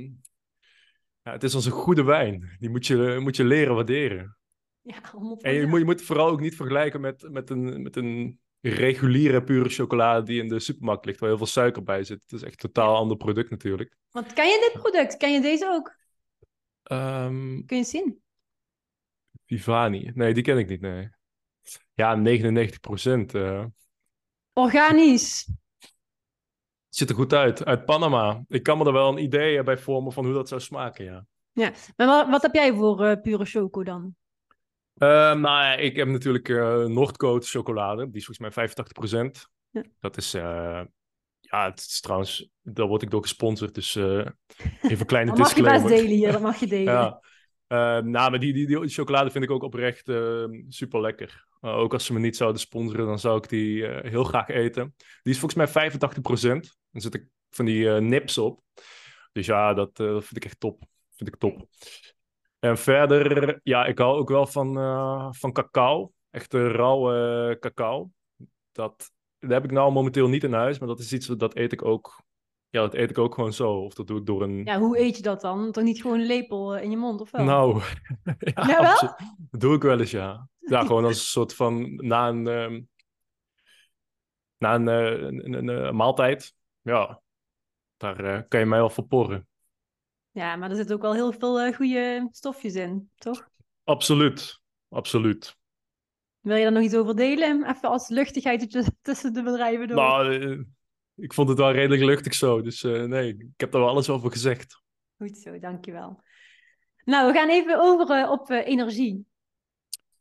[1.21, 2.55] ja, het is als een goede wijn.
[2.59, 4.37] Die moet je, moet je leren waarderen.
[4.81, 7.81] Ja, 100 En je moet, je moet het vooral ook niet vergelijken met, met, een,
[7.81, 12.03] met een reguliere pure chocolade die in de supermarkt ligt, waar heel veel suiker bij
[12.03, 12.21] zit.
[12.21, 13.97] Het is echt een totaal ander product natuurlijk.
[14.11, 15.17] Want ken je dit product?
[15.17, 15.95] Ken je deze ook?
[16.83, 18.21] Ehm Kun je zien?
[19.45, 20.11] Vivani.
[20.13, 21.09] Nee, die ken ik niet, nee.
[21.93, 23.33] Ja, 99 procent.
[24.53, 25.49] Organisch.
[26.89, 27.65] ziet er goed uit.
[27.65, 28.43] Uit Panama.
[28.47, 31.25] Ik kan me er wel een idee bij vormen van hoe dat zou smaken, ja.
[31.95, 34.15] Maar wat, wat heb jij voor eh, pure choco dan?
[34.99, 38.05] Ehm, nou ja, ik heb natuurlijk eh Noordcoat chocolade.
[38.05, 39.49] Die is volgens mij 85%.
[39.69, 39.83] Ja.
[39.99, 40.81] Dat is, eh,
[41.39, 43.75] ja, het is trouwens, daar word ik door gesponsord.
[43.75, 44.25] Dus eh,
[44.81, 45.89] even een kleine Dat mag je best disclaimer.
[45.89, 46.93] delen hier, dat mag je delen.
[46.93, 47.21] Ja.
[47.67, 50.11] Ehm, nou, maar die, die, die chocolade vind ik ook oprecht
[50.67, 51.47] super lekker.
[51.61, 54.95] ook als ze me niet zouden sponsoren, dan zou ik die heel graag eten.
[55.21, 55.99] Die is volgens mij 85%.
[56.91, 58.61] Dan zit ik van die nips op.
[59.31, 60.83] Dus ja, dat, dat vind ik echt top.
[61.15, 61.67] Vind ik top.
[62.59, 66.11] En verder, ja, ik hou ook wel van, eh, van cacao.
[66.29, 68.09] Echte rauwe cacao.
[68.71, 71.71] Dat, dat heb ik nou momenteel niet in huis, maar dat is iets dat eet
[71.71, 72.23] ik ook.
[72.69, 73.71] Ja, dat eet ik ook gewoon zo.
[73.71, 74.63] Of dat doe ik door een.
[74.65, 75.71] Ja, hoe eet je dat dan?
[75.71, 77.45] Toch niet gewoon een lepel eh, in je mond, of wel?
[77.45, 77.81] Nou,
[78.39, 78.91] ja, Jawel?
[78.91, 79.13] absolu-
[79.51, 80.47] Dat doe ik wel eens, ja.
[80.59, 82.81] Ja, gewoon als een soort van na een, ehm,
[84.57, 86.53] na een, eh, een, een, een maaltijd.
[86.81, 87.21] Ja,
[87.97, 89.47] daar eh, kan je mij wel voor porren.
[90.39, 93.49] Ja, maar er zitten ook wel heel veel eh, goede stofjes in, toch?
[93.83, 95.57] Absoluut, absoluut.
[96.39, 97.69] Wil je daar nog iets over delen?
[97.69, 98.71] Even als luchtigheid
[99.01, 99.97] tussen- de bedrijven door.
[99.97, 100.59] Nou, eh,
[101.15, 102.61] ik vond het wel redelijk luchtig zo.
[102.61, 104.81] Dus eh, nee, ik heb daar wel alles over gezegd.
[105.17, 106.21] Goed zo, dankjewel.
[107.03, 109.25] Nou, we gaan even over op energie.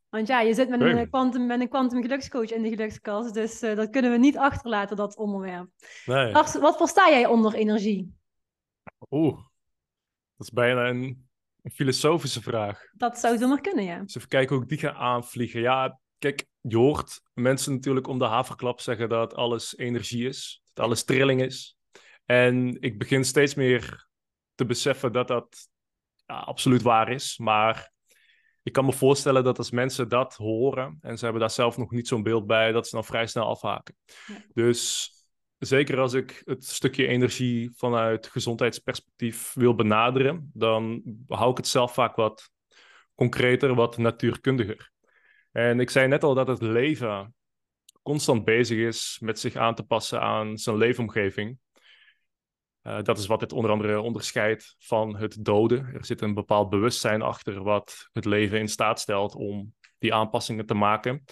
[0.08, 3.60] Want ja, je zit met een quantum, met een quantum gelukscoach in de gelukskast, dus
[3.60, 5.68] dat kunnen we niet achterlaten, dat onderwerp.
[6.06, 6.32] Nee.
[6.32, 8.14] Wat versta jij onder energie?
[9.10, 9.38] Oeh,
[10.38, 11.28] dat is bijna een,
[11.62, 12.80] een filosofische vraag.
[12.92, 14.00] Dat zou zomaar kunnen, ja.
[14.00, 15.60] Dus even kijken hoe ik die ga aanvliegen.
[15.60, 20.62] Ja, kijk, je hoort mensen natuurlijk om de haverklap zeggen dat alles energie is.
[20.72, 21.76] Dat alles trilling is.
[22.24, 24.08] En ik begin steeds meer
[24.54, 25.68] te beseffen dat dat
[26.26, 27.38] ja, absoluut waar is.
[27.38, 27.92] Maar
[28.62, 31.90] ik kan me voorstellen dat als mensen dat horen en ze hebben daar zelf nog
[31.90, 33.96] niet zo'n beeld bij, dat ze dan vrij snel afhaken.
[34.26, 34.44] Ja.
[34.52, 35.10] Dus
[35.58, 41.94] zeker als ik het stukje energie vanuit gezondheidsperspectief wil benaderen, dan hou ik het zelf
[41.94, 42.50] vaak wat
[43.14, 44.90] concreter, wat natuurkundiger.
[45.52, 47.34] En ik zei net al dat het leven
[48.02, 51.58] constant bezig is met zich aan te passen aan zijn leefomgeving.
[52.82, 55.86] Eh, dat is wat het onder andere onderscheidt van het doden.
[55.94, 60.66] Er zit een bepaald bewustzijn achter wat het leven in staat stelt om die aanpassingen
[60.66, 61.24] te maken.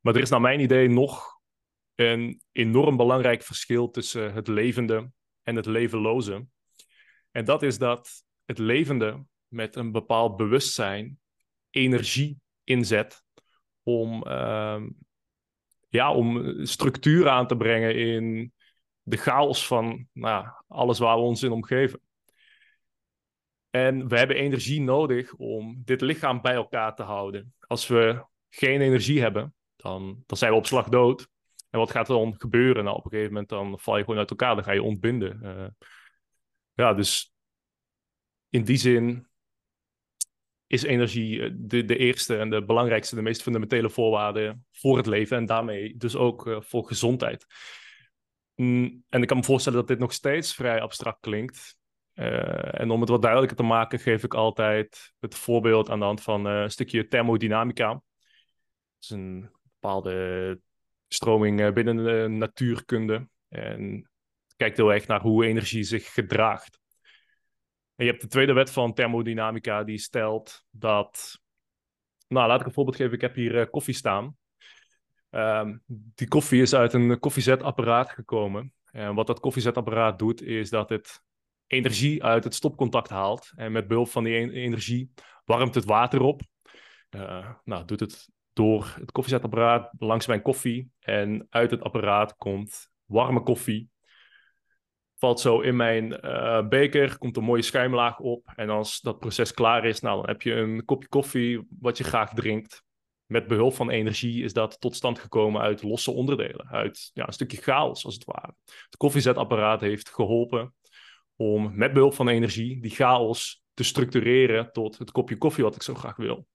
[0.00, 1.33] Maar er is naar mijn idee nog
[1.94, 5.10] een enorm belangrijk verschil tussen het levende
[5.42, 6.46] en het levenloze.
[7.30, 11.18] En dat is dat het levende met een bepaald bewustzijn
[11.70, 13.24] energie inzet
[13.82, 14.88] om, ehm,
[15.88, 18.52] ja, om structuur aan te brengen in
[19.02, 22.00] de chaos van nou, alles waar we ons in omgeven.
[23.70, 27.54] En we hebben energie nodig om dit lichaam bij elkaar te houden.
[27.66, 31.28] Als we geen energie hebben, dan, dan zijn we op slag dood.
[31.74, 32.84] En wat gaat er dan gebeuren?
[32.84, 35.42] Nou, op een gegeven moment dan val je gewoon uit elkaar, dan ga je ontbinden.
[35.42, 35.86] Eh,
[36.72, 37.34] ja, dus
[38.48, 39.28] in die zin
[40.66, 45.06] is energie eh, de, de eerste en de belangrijkste, de meest fundamentele voorwaarde voor het
[45.06, 47.46] leven en daarmee dus ook eh, voor gezondheid.
[48.54, 51.78] Mm, en ik kan me voorstellen dat dit nog steeds vrij abstract klinkt.
[52.14, 56.22] En om het wat duidelijker te maken, geef ik altijd het voorbeeld aan de hand
[56.22, 57.88] van een stukje thermodynamica.
[57.88, 58.02] Dat
[58.98, 60.60] is een bepaalde
[61.08, 63.28] stroming binnen de natuurkunde.
[63.48, 64.10] En
[64.56, 66.78] kijkt heel erg naar hoe energie zich gedraagt.
[67.96, 71.40] En je hebt de tweede wet van thermodynamica die stelt dat.
[72.28, 73.12] Nou, laat ik een voorbeeld geven.
[73.12, 74.36] Ik heb hier uh, koffie staan.
[75.30, 78.72] Um, die koffie is uit een koffiezetapparaat gekomen.
[78.90, 81.22] En wat dat koffiezetapparaat doet, is dat het
[81.66, 83.52] energie uit het stopcontact haalt.
[83.56, 85.12] En met behulp van die energie
[85.44, 86.42] warmt het water op.
[87.64, 90.90] Nou, doet het door het koffiezetapparaat langs mijn koffie.
[91.00, 93.92] En uit het apparaat komt warme koffie
[95.24, 98.52] valt zo in mijn uh, beker, komt een mooie schuimlaag op.
[98.56, 102.04] En als dat proces klaar is, nou, dan heb je een kopje koffie wat je
[102.04, 102.82] graag drinkt.
[103.26, 107.32] Met behulp van energie is dat tot stand gekomen uit losse onderdelen, uit ja, een
[107.32, 108.54] stukje chaos als het ware.
[108.64, 110.74] Het koffiezetapparaat heeft geholpen
[111.36, 115.82] om met behulp van energie die chaos te structureren tot het kopje koffie wat ik
[115.82, 116.46] zo graag wil.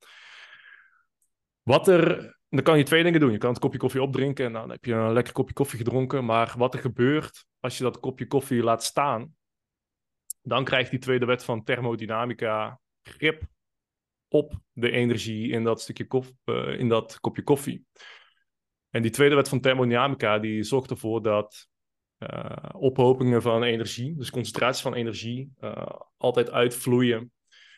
[1.70, 3.32] Wat er dan kan je twee dingen doen.
[3.32, 6.26] Je kan het kopje koffie opdrinken en dan heb je een lekker kopje koffie gedronken.
[6.26, 9.36] Maar wat er gebeurt als je dat kopje koffie laat staan,
[10.42, 13.44] dan krijgt die tweede wet van thermodynamica grip
[14.28, 17.86] op de energie in dat, stukje kof, uh, in dat kopje koffie.
[18.90, 21.68] En die tweede wet van thermodynamica die zorgt ervoor dat
[22.18, 25.86] uh, ophopingen van energie, dus concentraties van energie, uh,
[26.18, 27.32] altijd uitvloeien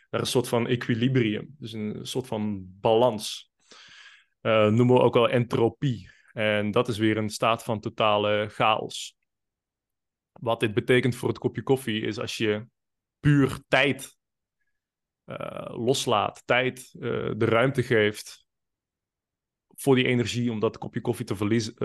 [0.09, 1.55] naar een soort van equilibrium.
[1.59, 3.50] Dus een soort van balans
[4.41, 6.09] uh, noemen we ook wel entropie.
[6.33, 9.17] En dat is weer een staat van totale chaos.
[10.31, 12.65] Wat dit betekent voor het kopje koffie is als je
[13.19, 14.17] puur tijd
[15.25, 18.45] uh, loslaat, tijd uh, de ruimte geeft
[19.67, 21.75] voor die energie om dat kopje koffie te verliezen,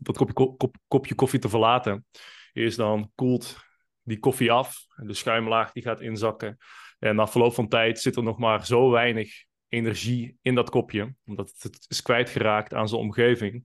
[0.00, 2.06] dat kopje, kop, kopje koffie te verlaten,
[2.52, 3.56] is dan koelt
[4.02, 6.58] die koffie af de schuimlaag die gaat inzakken.
[6.98, 11.14] En na verloop van tijd zit er nog maar zo weinig energie in dat kopje,
[11.24, 13.64] omdat het is kwijtgeraakt aan zijn omgeving,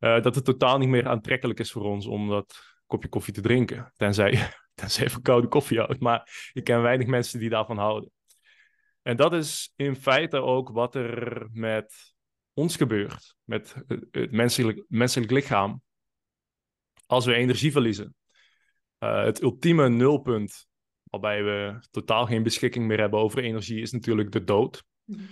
[0.00, 3.40] uh, dat het totaal niet meer aantrekkelijk is voor ons om dat kopje koffie te
[3.40, 3.92] drinken.
[3.96, 6.00] Tenzij, tenzij je van koude koffie houdt.
[6.00, 8.10] Maar ik ken weinig mensen die daarvan houden.
[9.02, 12.14] En dat is in feite ook wat er met
[12.52, 13.74] ons gebeurt, met
[14.10, 15.82] het menselijk, menselijk lichaam,
[17.06, 18.14] als we energie verliezen.
[18.98, 20.68] Uh, het ultieme nulpunt,
[21.02, 24.84] waarbij we totaal geen beschikking meer hebben over energie, is natuurlijk de dood.
[25.10, 25.24] Mhm.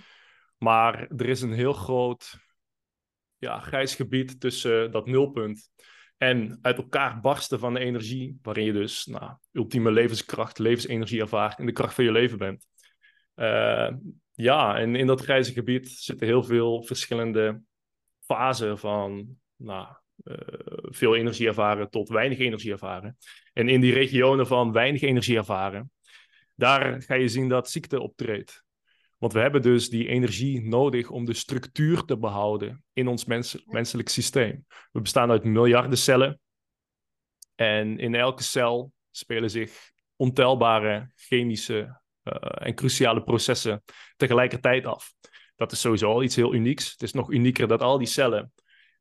[0.57, 2.37] Maar er is een heel groot
[3.37, 5.69] ja, grijs gebied tussen dat nulpunt
[6.17, 11.59] en uit elkaar barsten van de energie, waarin je dus nou, ultieme levenskracht, levensenergie ervaart
[11.59, 12.67] en de kracht van je leven bent.
[13.35, 13.89] Uh,
[14.31, 17.61] ja, en in dat grijze gebied zitten heel veel verschillende
[18.25, 19.87] fasen van nou,
[20.23, 20.37] uh,
[20.81, 23.17] veel energie ervaren tot weinig energie ervaren.
[23.53, 25.91] En in die regionen van weinig energie ervaren,
[26.55, 28.63] daar ga je zien dat ziekte optreedt.
[29.19, 33.63] Want we hebben dus die energie nodig om de structuur te behouden in ons mens
[33.65, 34.65] menselijk systeem.
[34.91, 36.39] We bestaan uit miljarden cellen.
[37.55, 42.33] En in elke cel spelen zich ontelbare chemische uh,
[42.67, 43.83] en cruciale processen
[44.17, 45.13] tegelijkertijd af.
[45.55, 46.91] Dat is sowieso al iets heel unieks.
[46.91, 48.53] Het is nog unieker dat al die cellen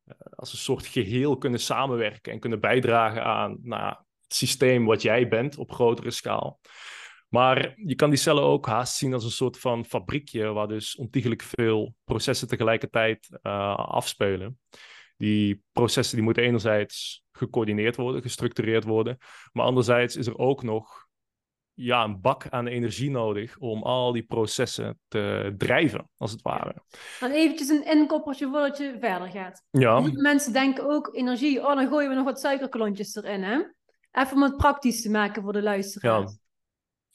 [0.06, 5.02] uh, als een soort geheel kunnen samenwerken en kunnen bijdragen aan nou, het systeem wat
[5.02, 6.60] jij bent op grotere schaal.
[7.28, 10.96] Maar je kan die cellen ook haast zien als een soort van fabriekje, waar dus
[10.96, 14.60] ontiegelijk veel processen tegelijkertijd uh, afspelen.
[15.16, 19.18] Die processen die moeten enerzijds gecoördineerd worden, gestructureerd worden,
[19.52, 21.06] maar anderzijds is er ook nog
[21.72, 26.82] ja, een bak aan energie nodig om al die processen te drijven, als het ware.
[27.20, 29.64] Dan eventjes een inkoppertje voordat je verder gaat.
[29.70, 30.00] Ja.
[30.12, 33.58] Mensen denken ook energie, oh dan gooien we nog wat suikerklontjes erin, hè?
[34.12, 36.30] Even om het praktisch te maken voor de luisteraars.
[36.30, 36.47] Ja.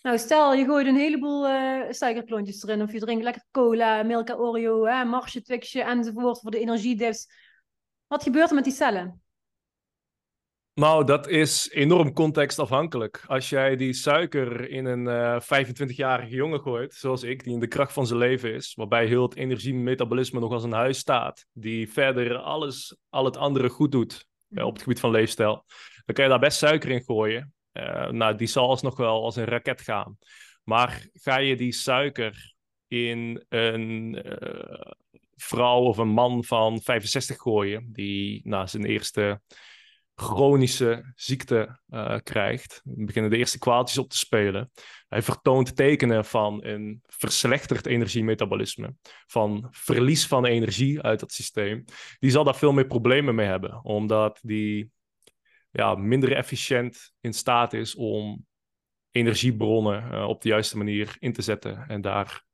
[0.04, 2.82] Nou, stel je gooit een heleboel uh, suikerklontjes erin.
[2.82, 7.28] Of je drinkt lekker cola, Milka Oreo, hè, Marsje, Twixje enzovoort voor de energiedips.
[8.08, 9.22] Wat gebeurt er met die cellen?
[10.74, 13.24] Nou, dat is enorm contextafhankelijk.
[13.28, 17.60] Als jij die suiker in een uh, eh, 25-jarige jongen gooit, zoals ik, die in
[17.60, 21.46] de kracht van zijn leven is, waarbij heel het energiemetabolisme nog als een huis staat,
[21.52, 25.66] die verder alles, al het andere goed doet uh, op het gebied van leefstijl,
[26.06, 27.53] dan kan je daar best suiker in gooien.
[27.74, 30.18] Uh, nou, die zal alsnog wel als een raket gaan.
[30.64, 32.54] Maar ga je die suiker
[32.88, 34.92] in een uh,
[35.36, 39.42] vrouw of een man van 65 gooien, die na zijn eerste
[40.16, 44.72] chronische ziekte uh, krijgt, beginnen de eerste kwaaltjes op te spelen.
[45.08, 48.96] Hij vertoont tekenen van een verslechterd energiemetabolisme,
[49.28, 51.84] van verlies van energie uit dat systeem.
[52.20, 54.92] Die zal daar veel meer problemen mee hebben, omdat die
[55.74, 58.46] ja, minder efficiënt in staat is om
[59.12, 62.46] energiebronnen op de juiste manier in te zetten en daar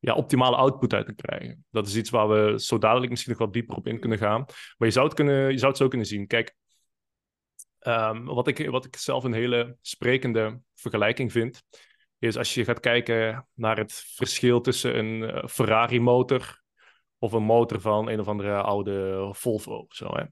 [0.00, 1.64] ja, optimale output uit te krijgen.
[1.70, 4.44] Dat is iets waar we zo dadelijk misschien nog wat dieper op in kunnen gaan.
[4.76, 6.26] Maar je zou het, kunnen, je zou het zo kunnen zien.
[6.26, 6.54] Kijk,
[7.78, 11.62] ehm, wat, ik, wat ik zelf een hele sprekende vergelijking vind,
[12.18, 16.62] is als je gaat kijken naar het verschil tussen een eh, Ferrari-motor
[17.18, 19.86] of een motor van een of andere oude Volvo.
[19.88, 20.24] Zo, hè.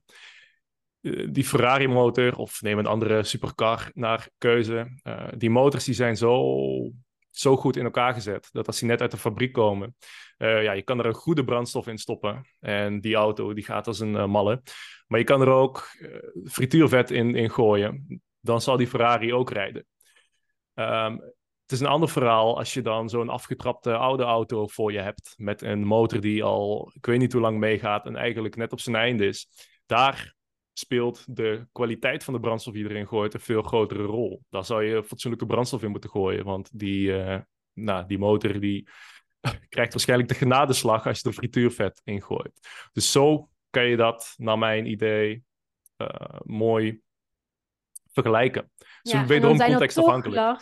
[1.02, 5.00] Eh, die Ferrari-motor, of neem een andere supercar naar keuze.
[5.02, 6.90] Uh, die motors die zijn zo
[7.30, 8.48] zo goed in elkaar gezet.
[8.52, 9.96] Dat als die net uit de fabriek komen,
[10.38, 12.46] uh, ja, je kan er een goede brandstof in stoppen.
[12.60, 14.62] En die auto die gaat als een malle.
[15.06, 15.88] Maar je kan er ook
[16.44, 18.22] frituurvet in, in gooien.
[18.40, 19.86] Dan zal die Ferrari ook rijden.
[20.74, 21.20] Um,
[21.62, 25.34] het is een ander verhaal als je dan zo'n afgetrapte oude auto voor je hebt.
[25.36, 28.80] Met een motor die al, ik weet niet hoe lang meegaat en eigenlijk net op
[28.80, 29.48] zijn einde is.
[29.86, 30.34] Daar
[30.72, 34.42] speelt de kwaliteit van de brandstof die erin gooit een veel grotere rol.
[34.50, 37.38] Daar zou je fatsoenlijke brandstof in moeten gooien, want die, uh,
[37.72, 38.88] nou, die motor die
[39.68, 42.88] krijgt waarschijnlijk de genadeslag als je er frituurvet in gooit.
[42.92, 45.44] Dus zo kan je dat, naar mijn idee,
[45.96, 47.00] uh, mooi
[48.12, 48.70] vergelijken.
[49.02, 50.60] Dus ja, wederom contextafhankelijk.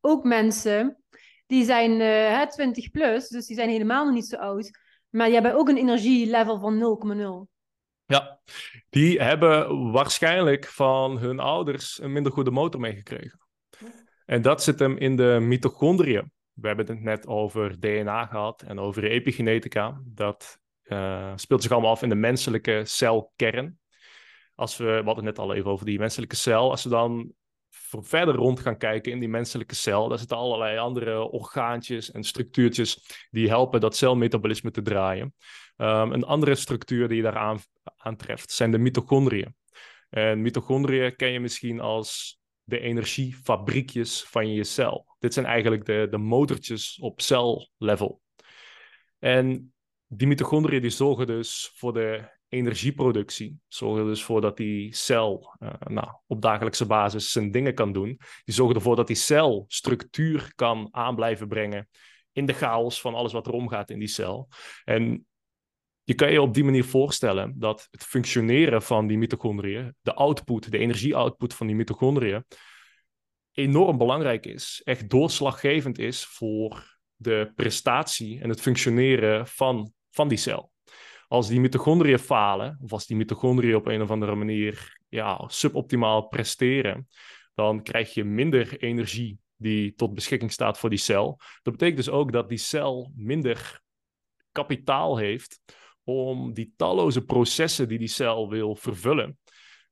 [0.00, 1.02] Ook mensen
[1.46, 4.70] die zijn uh, 20 plus, dus die zijn helemaal nog niet zo oud,
[5.08, 7.59] maar die hebben ook een energielevel van 0,0.
[8.10, 8.40] Ja,
[8.88, 13.40] die hebben waarschijnlijk van hun ouders een minder goede motor meegekregen.
[14.26, 16.32] En dat zit hem in de mitochondriën.
[16.52, 20.00] We hebben het net over DNA gehad en over epigenetica.
[20.04, 23.78] Dat uh, speelt zich allemaal af in de menselijke celkern.
[24.54, 26.70] Als we, we hadden het net al even over die menselijke cel.
[26.70, 27.32] Als we dan
[28.00, 33.26] verder rond gaan kijken in die menselijke cel, daar zitten allerlei andere orgaantjes en structuurtjes
[33.30, 35.34] die helpen dat celmetabolisme te draaien.
[35.80, 37.60] Um, een andere structuur die je daar
[37.96, 39.54] aantreft zijn de mitochondriën.
[40.10, 45.16] En mitochondriën ken je misschien als de energiefabriekjes van je cel.
[45.18, 48.20] Dit zijn eigenlijk de, de motortjes op cellevel.
[49.18, 49.72] En
[50.06, 53.58] die mitochondriën die zorgen dus voor de energieproductie.
[53.68, 58.20] Zorgen dus voor dat die cel uh, nou, op dagelijkse basis zijn dingen kan doen.
[58.44, 61.88] Die zorgen ervoor dat die cel structuur kan aan blijven brengen
[62.32, 64.48] in de chaos van alles wat er omgaat in die cel.
[64.84, 65.26] En
[66.10, 70.70] je kan je op die manier voorstellen dat het functioneren van die mitochondriën, de output,
[70.70, 72.44] de energieoutput van die mitochondriën,
[73.52, 74.80] enorm belangrijk is.
[74.84, 80.72] Echt doorslaggevend is voor de prestatie en het functioneren van, van die cel.
[81.28, 86.28] Als die mitochondriën falen, of als die mitochondriën op een of andere manier ja, suboptimaal
[86.28, 87.08] presteren,
[87.54, 91.40] dan krijg je minder energie die tot beschikking staat voor die cel.
[91.62, 93.80] Dat betekent dus ook dat die cel minder
[94.52, 95.60] kapitaal heeft
[96.10, 99.38] om die talloze processen die die cel wil vervullen,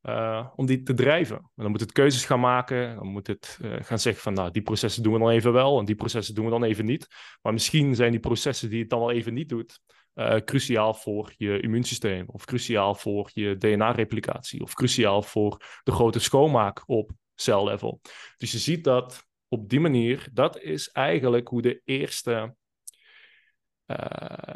[0.03, 1.37] uh, om die te drijven.
[1.37, 4.51] En dan moet het keuzes gaan maken, dan moet het uh, gaan zeggen van, nou,
[4.51, 7.07] die processen doen we dan even wel en die processen doen we dan even niet.
[7.43, 9.81] Maar misschien zijn die processen die het dan wel even niet doet,
[10.14, 16.19] uh, cruciaal voor je immuunsysteem, of cruciaal voor je DNA-replicatie, of cruciaal voor de grote
[16.19, 18.01] schoonmaak op cellevel.
[18.37, 22.57] Dus je ziet dat op die manier, dat is eigenlijk hoe de eerste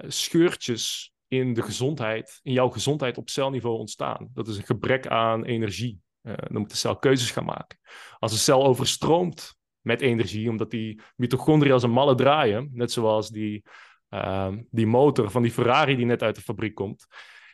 [0.08, 4.28] scheurtjes in de gezondheid, in jouw gezondheid op celniveau ontstaan.
[4.34, 6.00] Dat is een gebrek aan energie.
[6.22, 7.78] Uh, dan moet de cel keuzes gaan maken.
[8.18, 13.28] Als een cel overstroomt met energie, omdat die mitochondriën als een malle draaien, net zoals
[13.28, 13.64] die,
[14.10, 17.06] uh, die motor van die Ferrari die net uit de fabriek komt,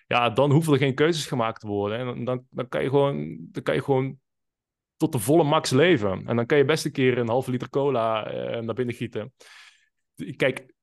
[0.07, 1.99] ja, dan hoeven er geen keuzes gemaakt te worden.
[1.99, 4.19] En dan, dan, kan, je gewoon, dan kan je gewoon
[4.97, 6.27] tot de volle max leven.
[6.27, 9.33] En dan kan je best een keer een halve liter cola uh, naar binnen gieten.
[10.37, 10.77] Kijk,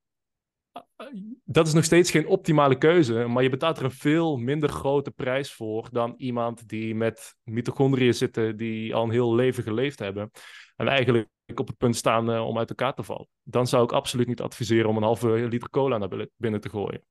[1.44, 5.10] dat is nog steeds geen optimale keuze, maar je betaalt er een veel minder grote
[5.10, 10.30] prijs voor dan iemand die met mitochondriën zitten die al een heel leven geleefd hebben
[10.76, 13.28] en eigenlijk op het punt staan uh, om uit elkaar te vallen.
[13.42, 17.04] Dan zou ik absoluut niet adviseren om een halve liter cola naar binnen te gooien.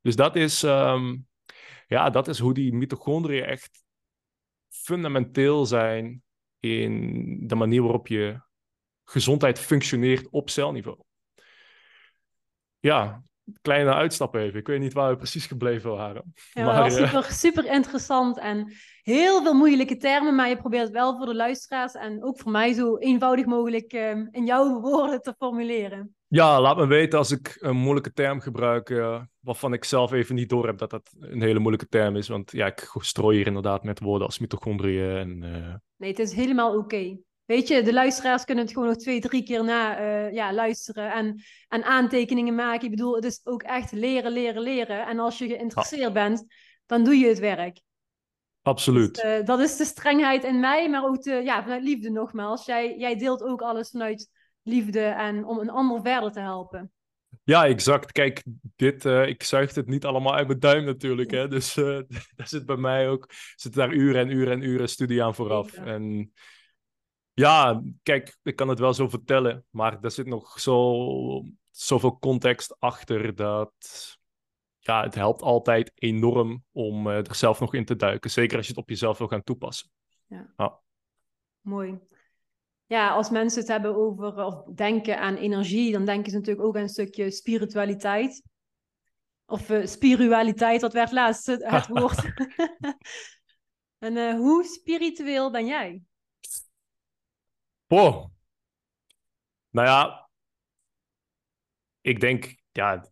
[0.00, 1.26] Dus dat is, um,
[1.86, 3.84] ja, dat is hoe die mitochondriën echt
[4.68, 6.22] fundamenteel zijn
[6.60, 8.40] in de manier waarop je
[9.04, 11.05] gezondheid functioneert op celniveau
[12.86, 13.22] ja,
[13.62, 14.58] kleine uitstap even.
[14.58, 16.34] Ik weet niet waar we precies gebleven waren.
[16.52, 18.72] Ja, maar, maar super, super interessant en
[19.02, 22.52] heel veel moeilijke termen, maar je probeert het wel voor de luisteraars en ook voor
[22.52, 26.14] mij zo eenvoudig mogelijk um, in jouw woorden te formuleren.
[26.28, 30.34] Ja, laat me weten als ik een moeilijke term gebruik, uh, waarvan ik zelf even
[30.34, 32.28] niet door heb dat dat een hele moeilijke term is.
[32.28, 35.42] Want ja, ik strooi hier inderdaad met woorden als mitochondriën en...
[35.42, 35.74] Uh...
[35.96, 37.16] Nee, het is helemaal oké.
[37.46, 41.12] Weet je, de luisteraars kunnen het gewoon nog twee, drie keer na uh, ja, luisteren
[41.12, 42.84] en, en aantekeningen maken.
[42.84, 45.06] Ik bedoel, het is ook echt leren, leren, leren.
[45.06, 46.44] En als je geïnteresseerd bent,
[46.86, 47.80] dan doe je het werk.
[48.62, 49.14] Absoluut.
[49.14, 52.64] Dus, uh, dat is de strengheid in mij, maar ook de, ja, vanuit liefde nogmaals.
[52.64, 54.28] Jij, jij deelt ook alles vanuit
[54.62, 56.90] liefde en om een ander verder te helpen.
[57.44, 58.12] Ja, exact.
[58.12, 58.42] Kijk,
[58.76, 61.30] dit, uh, ik zuig het niet allemaal uit mijn duim natuurlijk.
[61.30, 61.48] Hè?
[61.48, 62.00] Dus uh,
[62.36, 65.76] daar zit bij mij ook zit daar uren en uren en uren studie aan vooraf.
[65.76, 65.84] Ja.
[65.84, 66.32] En
[67.38, 72.76] ja, kijk, ik kan het wel zo vertellen, maar er zit nog zo, zoveel context
[72.78, 73.72] achter dat
[74.78, 78.30] ja, het helpt altijd enorm om uh, er zelf nog in te duiken.
[78.30, 79.90] Zeker als je het op jezelf wil gaan toepassen.
[80.26, 80.52] Ja.
[80.56, 80.80] ja.
[81.60, 81.98] Mooi.
[82.86, 86.76] Ja, als mensen het hebben over of denken aan energie, dan denken ze natuurlijk ook
[86.76, 88.42] aan een stukje spiritualiteit.
[89.46, 92.24] Of uh, spiritualiteit, dat werd laatst het, het woord.
[94.06, 96.02] en uh, hoe spiritueel ben jij?
[97.86, 98.30] Boah.
[99.70, 100.28] Nou ja,
[102.00, 103.10] ik denk, ja,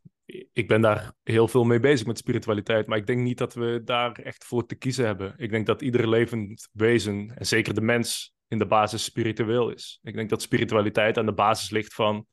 [0.53, 3.81] ik ben daar heel veel mee bezig met spiritualiteit, maar ik denk niet dat we
[3.85, 5.35] daar echt voor te kiezen hebben.
[5.37, 9.99] Ik denk dat ieder levend wezen, en zeker de mens, in de basis spiritueel is.
[10.03, 12.27] Ik denk dat spiritualiteit aan de basis ligt van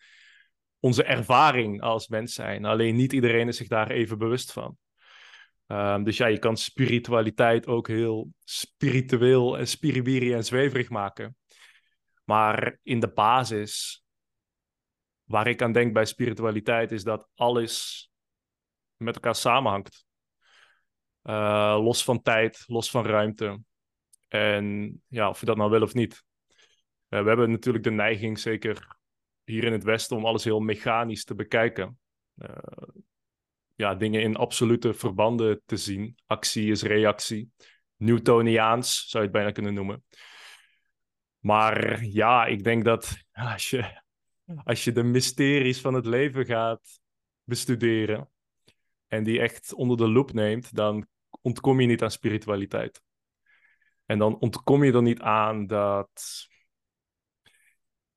[0.80, 2.66] onze ervaring als mens zijn.
[2.66, 4.78] Alleen niet iedereen is zich daar even bewust van.
[5.68, 11.36] Um, dus ja, je kan spiritualiteit ook heel spiritueel en spiribiri en zweverig maken.
[12.32, 14.04] Maar in de basis,
[15.24, 18.10] waar ik aan denk bij spiritualiteit, is dat alles
[18.96, 20.06] met elkaar samenhangt.
[21.24, 23.62] Uh, los van tijd, los van ruimte.
[24.28, 26.24] En ja, of je dat nou wil of niet.
[27.10, 28.98] Uh, we hebben natuurlijk de neiging, zeker
[29.44, 32.00] hier in het Westen, om alles heel mechanisch te bekijken.
[32.36, 32.50] Uh,
[33.76, 36.16] ja, dingen in absolute verbanden te zien.
[36.26, 37.50] Actie is reactie.
[37.96, 40.04] Newtoniaans zou je het bijna kunnen noemen.
[41.42, 44.02] Maar ja, ik denk dat als je,
[44.64, 47.00] als je de mysteries van het leven gaat
[47.44, 48.30] bestuderen
[49.08, 51.08] en die echt onder de loep neemt, dan
[51.42, 53.02] ontkom je niet aan spiritualiteit.
[54.06, 56.48] En dan ontkom je er niet aan dat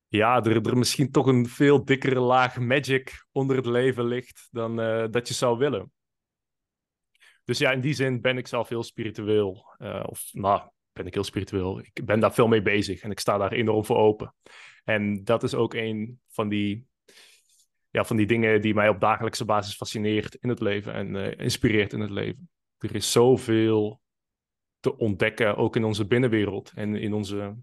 [0.07, 4.79] ja, er, er misschien toch een veel dikkere laag magic onder het leven ligt dan
[4.79, 5.91] uh, dat je zou willen.
[7.43, 9.75] Dus ja, in die zin ben ik zelf heel spiritueel.
[9.77, 11.79] Uh, of nou, ben ik heel spiritueel.
[11.79, 14.35] Ik ben daar veel mee bezig en ik sta daar enorm voor open.
[14.83, 16.87] En dat is ook een van die,
[17.89, 21.39] ja, van die dingen die mij op dagelijkse basis fascineert in het leven en uh,
[21.39, 22.49] inspireert in het leven.
[22.77, 24.01] Er is zoveel
[24.79, 27.55] te ontdekken, ook in onze binnenwereld en in onze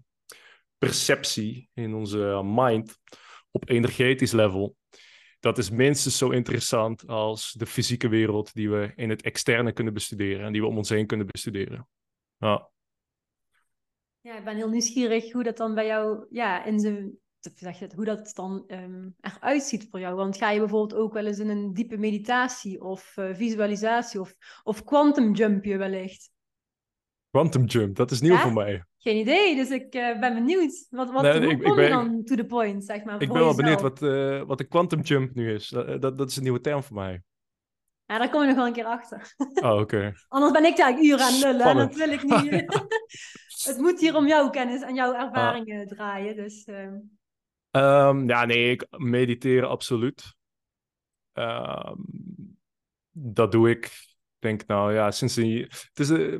[0.77, 2.99] perceptie, in onze mind,
[3.51, 4.75] op energetisch level.
[5.39, 9.93] Dat is minstens zo interessant als de fysieke wereld die we in het externe kunnen
[9.93, 11.87] bestuderen en die we om ons heen kunnen bestuderen.
[12.37, 12.71] Ja.
[14.23, 17.17] Ja, ik ben heel nieuwsgierig hoe dat dan bij jou, ja, in zijn,
[17.55, 20.15] zeg je hoe dat dan um, eruit ziet voor jou.
[20.15, 24.35] Want ga je bijvoorbeeld ook wel eens in een diepe meditatie of uh, visualisatie of,
[24.63, 26.31] of quantum jumpje wellicht?
[27.29, 28.41] Quantum jump, dat is nieuw ja?
[28.41, 28.85] voor mij.
[28.97, 30.87] Geen idee, dus ik uh, ben benieuwd.
[30.89, 33.21] Wat, wat, nee, ik, kom ik ben, je dan to the point, zeg maar?
[33.21, 35.69] Ik ben wel benieuwd wat, uh, wat de quantum jump nu is.
[35.69, 37.23] Dat, dat, dat is een nieuwe term voor mij.
[38.05, 39.33] Ja, daar kom je nog wel een keer achter.
[39.37, 39.81] Oh, oké.
[39.81, 40.13] Okay.
[40.27, 42.65] Anders ben ik daar uren aan lullen en dat wil ik niet.
[43.63, 45.87] het moet hier om jouw kennis en jouw ervaringen ah.
[45.87, 46.67] draaien, dus...
[46.67, 46.87] Uh...
[47.71, 50.35] Um, ja, nee, ik mediteer absoluut.
[51.33, 52.05] Um,
[53.11, 53.91] dat doe ik,
[54.39, 55.67] denk nou ja, sinds een...
[55.69, 56.39] Het is, uh,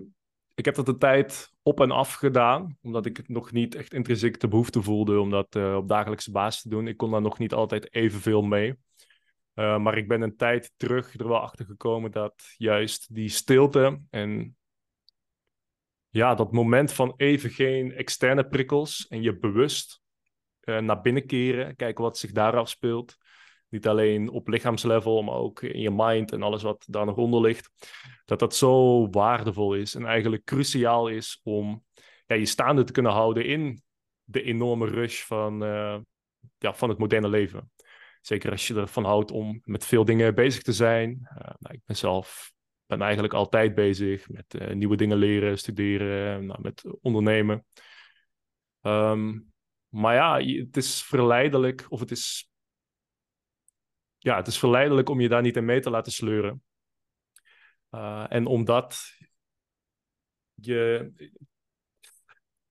[0.53, 3.93] ik heb dat de tijd op en af gedaan, omdat ik het nog niet echt
[3.93, 6.88] intrinsiek de behoefte voelde om dat uh, op dagelijkse basis te doen.
[6.88, 8.76] Ik kon daar nog niet altijd evenveel mee.
[9.55, 14.57] Maar ik ben een tijd terug er wel achter gekomen dat juist die stilte en
[16.14, 20.01] ja, dat moment van even geen externe prikkels en je bewust
[20.64, 23.18] uh, naar binnen keren, kijken wat zich daar afspeelt.
[23.70, 27.41] Niet alleen op lichaamslevel, maar ook in je mind en alles wat daar nog onder
[27.41, 27.70] ligt.
[28.26, 31.84] Dat dat zo waardevol is en eigenlijk cruciaal is om
[32.26, 33.82] ja, je staande te kunnen houden in
[34.24, 35.97] de enorme rush van, uh,
[36.57, 37.72] ja, van het moderne leven.
[38.22, 41.09] Zeker als je ervan houdt om met veel dingen bezig te zijn.
[41.09, 42.53] Uh, nou, ik ben zelf
[42.86, 47.66] ben eigenlijk altijd bezig met uh, nieuwe dingen leren, studeren, nou, met ondernemen.
[48.82, 49.54] Um,
[49.88, 52.50] maar ja, het is verleidelijk, of het is,
[54.18, 56.64] ja, het is verleidelijk om je daar niet in mee te laten sleuren.
[57.92, 59.02] Uh, en omdat
[60.54, 61.12] je,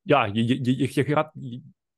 [0.03, 1.05] ja, je, je, je, je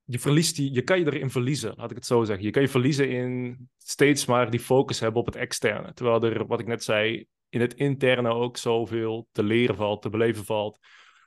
[0.05, 2.45] je verliest die, je kan je erin verliezen, laat ik het zo zeggen.
[2.45, 5.93] Je kan je verliezen in steeds maar die focus hebben op het externe.
[5.93, 10.11] Terwijl er, wat ik net zei, in het interne ook zoveel te leren valt, te
[10.11, 10.78] beleven valt,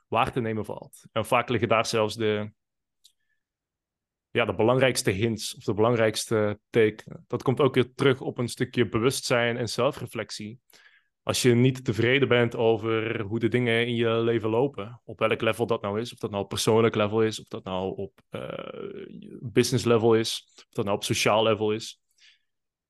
[0.08, 1.06] waar te nemen valt.
[1.12, 2.52] En vaak liggen daar zelfs de,
[4.32, 7.24] ja, de belangrijkste hints of de belangrijkste tekenen.
[7.28, 10.60] Dat komt ook weer terug op een stukje bewustzijn en zelfreflectie.
[11.24, 15.42] als je niet tevreden bent over hoe de dingen in je leven lopen, op welk
[15.42, 18.22] level dat nou is, of dat nou op persoonlijk level is, of dat nou op
[18.32, 18.50] uh,
[19.42, 22.02] business level is, of dat nou op sociaal level is,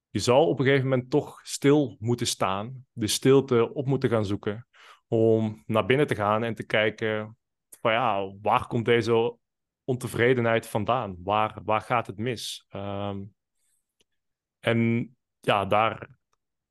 [0.10, 4.26] je zal op een gegeven moment toch stil moeten staan, de stilte op moeten gaan
[4.26, 4.68] zoeken,
[5.08, 7.38] om naar binnen te gaan en te kijken
[7.82, 9.38] van ja, waar komt deze
[9.84, 11.16] ontevredenheid vandaan?
[11.24, 12.66] Waar, waar gaat het mis?
[12.76, 13.34] Um,
[14.60, 16.18] en ja, daar,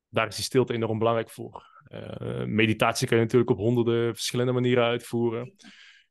[0.09, 1.65] daar is die stilte enorm belangrijk voor.
[1.93, 5.55] Uh, meditatie kan je natuurlijk op honderden verschillende manieren uitvoeren.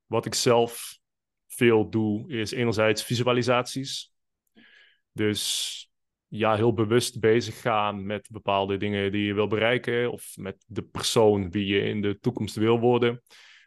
[0.07, 0.99] Wat ik zelf
[1.47, 4.13] veel doe, is enerzijds visualisaties.
[5.13, 5.91] Dus
[6.29, 10.13] ja, heel bewust bezig gaan met bepaalde dingen die je wil bereiken.
[10.13, 13.23] Of met de persoon wie je in de toekomst wil worden.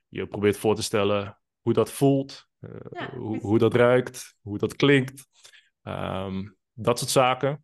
[0.07, 4.75] Je probeert voor te stellen hoe dat voelt, uh, hoe, hoe, dat ruikt, hoe dat
[4.75, 5.27] klinkt.
[5.83, 7.63] Um, dat soort zaken.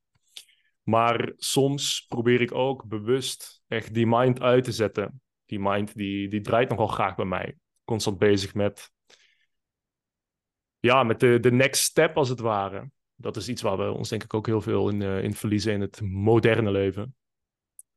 [0.83, 5.21] Maar soms probeer ik ook bewust echt die mind uit te zetten.
[5.45, 7.57] Die mind die, die draait nogal graag bij mij.
[7.83, 8.91] Constant bezig met,
[10.79, 12.89] ja, met de, de next step als het ware.
[13.15, 15.73] Dat is iets waar we ons denk ik ook heel veel in, uh, in verliezen
[15.73, 17.15] in het moderne leven.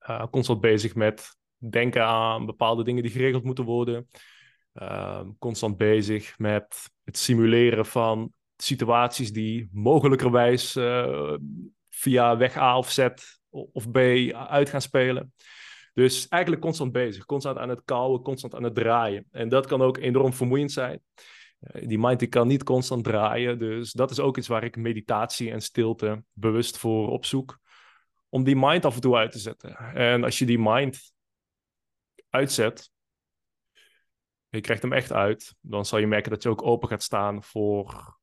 [0.09, 4.09] Uh, constant bezig met denken aan bepaalde dingen die geregeld moeten worden.
[4.75, 11.35] Uh, constant bezig met het simuleren van situaties die mogelijkerwijs uh,
[11.89, 13.09] via weg A of Z
[13.51, 13.97] of B
[14.33, 15.33] uit gaan spelen.
[15.95, 19.27] Dus eigenlijk constant bezig, constant aan het kouwen, constant aan het draaien.
[19.31, 21.01] En dat kan ook enorm vermoeiend zijn.
[21.59, 24.77] Eh, die mind die kan niet constant draaien, dus dat is ook iets waar ik
[24.77, 27.59] meditatie en stilte bewust voor opzoek.
[28.29, 29.77] Om die mind af en toe uit te zetten.
[29.95, 31.13] En als je die mind
[32.31, 32.91] uitzet,
[34.49, 37.43] je krijgt hem echt uit, dan zal je merken dat je ook open gaat staan
[37.43, 38.19] voor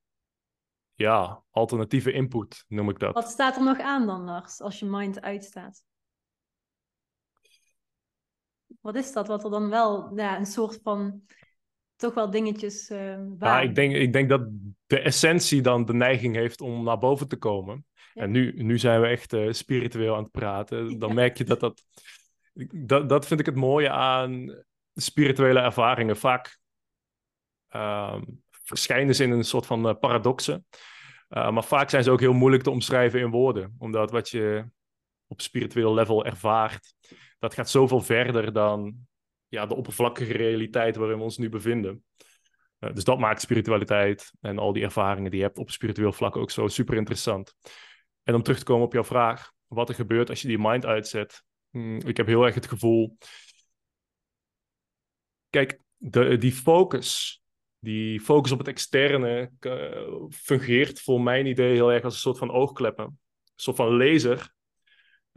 [0.94, 3.14] ja, alternatieve input, noem ik dat.
[3.14, 5.84] Wat staat er nog aan dan, Lars, als je mind uitstaat?
[8.82, 9.28] Wat is dat?
[9.28, 11.24] Wat er dan wel een soort van
[11.96, 14.48] toch wel dingetjes uh, Ja, ik denk, ik denk dat
[14.86, 17.86] de essentie dan de neiging heeft om naar boven te komen.
[18.14, 20.90] En nu, nu zijn we echt uh, spiritueel aan het praten.
[21.00, 21.84] Dan merk je dat dat,
[22.72, 23.10] dat...
[23.10, 26.18] Dat vind ik het mooie aan spirituele ervaringen.
[26.18, 26.60] Vaak
[27.76, 30.66] uh, verschijnen ze in een soort van uh, paradoxen.
[31.30, 33.76] Uh, maar vaak zijn ze ook heel moeilijk te omschrijven in woorden.
[33.78, 34.66] Omdat wat je
[35.28, 36.94] op spiritueel level ervaart,
[37.40, 39.08] dat gaat zoveel verder dan
[39.56, 42.04] ja, de oppervlakkige realiteit waarin we ons nu bevinden.
[42.80, 46.36] Uh, dus dat maakt spiritualiteit en al die ervaringen die je hebt op spiritueel vlak
[46.36, 47.54] ook zo super interessant.
[48.24, 50.86] En om terug te komen op jouw vraag, wat er gebeurt als je die mind
[50.86, 51.44] uitzet.
[51.70, 53.18] Hmm, ik heb heel erg het gevoel.
[55.50, 55.80] Kijk,
[56.40, 57.44] die focus
[57.86, 62.38] die focus op het externe uh, fungeert voor mijn idee heel erg als een soort
[62.38, 63.06] van oogkleppen.
[63.06, 63.20] Een
[63.56, 64.54] soort van laser.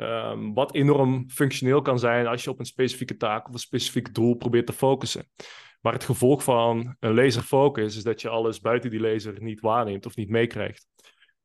[0.00, 4.14] Um, wat enorm functioneel kan zijn als je op een specifieke taak of een specifiek
[4.14, 5.30] doel probeert te focussen.
[5.80, 10.06] Maar het gevolg van een laserfocus is dat je alles buiten die laser niet waarneemt
[10.06, 10.86] of niet meekrijgt.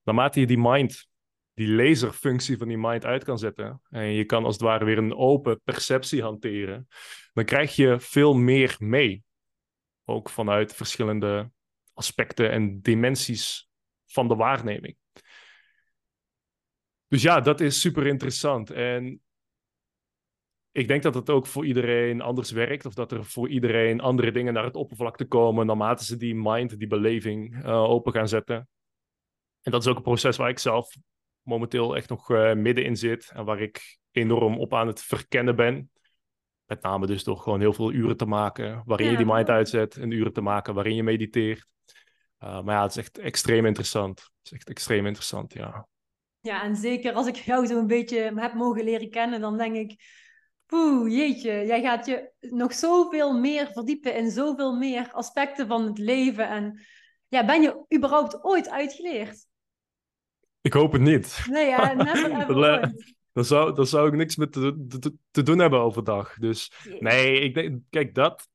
[0.03, 1.07] Naarmate je die mind,
[1.53, 4.97] die laserfunctie van die mind uit kan zetten en je kan als het ware weer
[4.97, 6.87] een open perceptie hanteren,
[7.33, 9.23] dan krijg je veel meer mee
[10.05, 11.51] ook vanuit verschillende
[11.93, 13.69] aspecten en dimensies
[14.05, 14.95] van de waarneming.
[17.13, 18.71] Dus ja, dat is super interessant.
[18.71, 19.21] En
[20.71, 24.31] ik denk dat het ook voor iedereen anders werkt, of dat er voor iedereen andere
[24.31, 28.67] dingen naar het oppervlakte komen, naarmate ze die mind, die beleving uh, open gaan zetten.
[29.61, 30.95] En dat is ook een proces waar ik zelf
[31.41, 35.91] momenteel echt nog uh, middenin zit en waar ik enorm op aan het verkennen ben.
[36.65, 39.97] Met name dus door gewoon heel veel uren te maken waarin je die mind uitzet
[39.97, 41.67] en uren te maken waarin je mediteert.
[42.39, 44.19] Uh, maar ja, het is echt extreem interessant.
[44.19, 45.87] Het is echt extreem interessant, ja.
[46.43, 49.75] Ja, en zeker als ik jou zo een beetje heb mogen leren kennen, dan denk
[49.75, 49.95] ik,
[50.65, 55.97] poeh, jeetje, jij gaat je nog zoveel meer verdiepen in zoveel meer aspecten van het
[55.97, 56.47] leven.
[56.47, 56.81] En
[57.27, 59.47] ja, ben je überhaupt ooit uitgeleerd?
[60.61, 61.45] Ik hoop het niet.
[61.49, 62.93] Nee, ja, never ever
[63.33, 66.35] dan zou, dan zou ik niks met te, te, te doen hebben overdag.
[66.37, 68.47] Dus nee, ik denk, kijk, dat,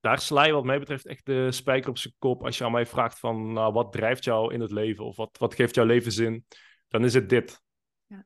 [0.00, 2.44] daar sla je wat mij betreft echt de spijker op zijn kop.
[2.44, 5.04] Als je aan mij vraagt van, nou, wat drijft jou in het leven?
[5.04, 6.44] Of wat, wat geeft jouw leven zin?
[6.90, 7.62] Dan is het dit.
[8.06, 8.24] Ja.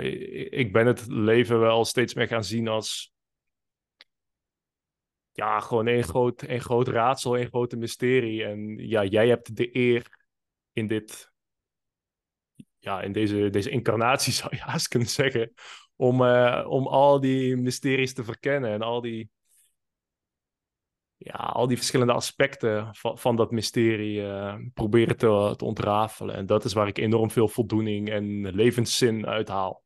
[0.00, 3.12] Uh, ik ben het leven wel steeds meer gaan zien als...
[5.32, 8.44] Ja, gewoon één groot, één groot raadsel, één grote mysterie.
[8.44, 10.26] En ja, jij hebt de eer
[10.72, 11.32] in dit
[12.78, 15.52] ja, in deze, deze incarnatie zou je haast kunnen zeggen,
[15.96, 19.30] om, uh, om al die mysteries te verkennen en al die,
[21.24, 26.34] ja, al die verschillende aspecten van, van dat mysterie uh, proberen te, te ontrafelen.
[26.34, 29.82] En dat is waar ik enorm veel voldoening en levenszin uit haal.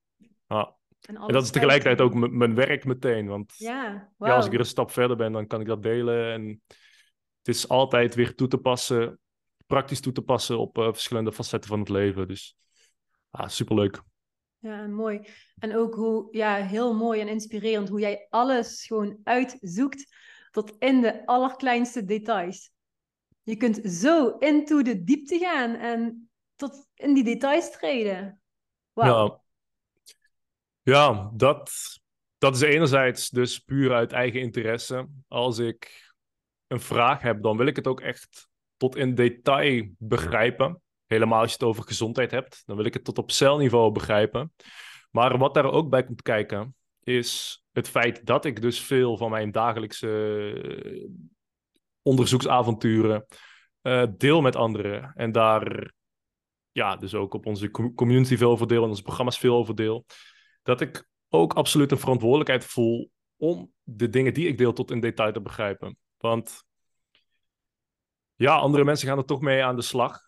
[0.46, 0.74] Ja.
[1.00, 3.26] En, en dat is tegelijkertijd ook mijn werk meteen.
[3.26, 6.32] Want ja, ja, als ik er een stap verder ben, dan kan ik dat delen.
[6.32, 6.62] En
[7.38, 9.18] het is altijd weer toe te passen,
[9.66, 12.28] praktisch toe te passen op uh, verschillende facetten van het leven.
[12.28, 12.56] Dus
[13.30, 14.02] ah, superleuk.
[14.58, 15.20] Ja, mooi.
[15.58, 20.14] En ook hoe, ja, heel mooi en inspirerend hoe jij alles gewoon uitzoekt
[20.56, 22.70] tot in de allerkleinste details.
[23.42, 28.40] Je kunt zo into de diepte gaan en tot in die details treden.
[28.92, 29.06] Wow.
[29.06, 29.40] Ja,
[30.82, 31.72] ja dat,
[32.38, 35.08] dat is enerzijds dus puur uit eigen interesse.
[35.28, 36.12] Als ik
[36.66, 40.82] een vraag heb, dan wil ik het ook echt tot in detail begrijpen.
[41.06, 44.52] Helemaal als je het over gezondheid hebt, dan wil ik het tot op celniveau begrijpen.
[45.10, 49.30] Maar wat daar ook bij komt kijken, is het feit dat ik dus veel van
[49.30, 50.08] mijn dagelijkse
[52.02, 53.26] onderzoeksavonturen
[53.82, 55.12] uh, deel met anderen.
[55.14, 55.92] En daar
[56.72, 60.04] ja, dus ook op onze community veel over deel en onze programma's veel over deel.
[60.62, 65.00] Dat ik ook absoluut een verantwoordelijkheid voel om de dingen die ik deel tot in
[65.00, 65.98] detail te begrijpen.
[66.16, 66.64] Want
[68.34, 70.20] ja, andere mensen gaan er toch mee aan de slag.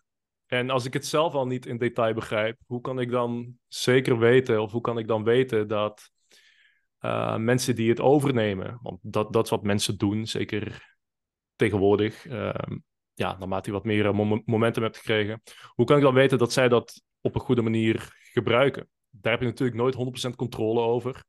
[0.45, 4.19] En als ik het zelf al niet in detail begrijp, hoe kan ik dan zeker
[4.19, 6.11] weten, of hoe kan ik dan weten dat
[7.01, 10.97] uh, mensen die het overnemen, want dat, dat is wat mensen doen, zeker
[11.55, 12.53] tegenwoordig, uh,
[13.13, 16.53] ja, naarmate je wat meer mom momentum hebt gekregen, hoe kan ik dan weten dat
[16.53, 18.89] zij dat op een goede manier gebruiken?
[19.09, 21.23] Daar heb je natuurlijk nooit 100% controle over.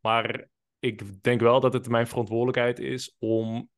[0.00, 0.48] Maar
[0.78, 3.68] ik denk wel dat het mijn verantwoordelijkheid is om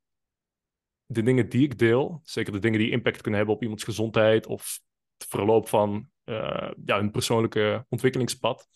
[1.06, 4.46] de dingen die ik deel, zeker de dingen die impact kunnen hebben op iemands gezondheid
[4.46, 4.80] of
[5.16, 8.68] het verloop van uh, ja, een persoonlijke ontwikkelingspad,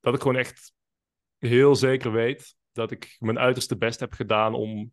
[0.00, 0.72] dat ik gewoon echt
[1.38, 4.92] heel zeker weet dat ik mijn uiterste best heb gedaan om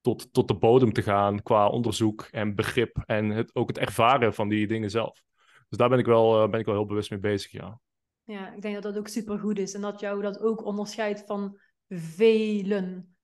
[0.00, 4.34] tot, tot de bodem te gaan qua onderzoek en begrip en het, ook het ervaren
[4.34, 5.22] van die dingen zelf.
[5.68, 7.80] Dus daar ben ik wel, uh, ben ik wel heel bewust mee bezig, ja.
[8.24, 11.58] Ja, ik denk dat dat ook supergoed is en dat jou dat ook onderscheidt van
[11.88, 13.16] velen.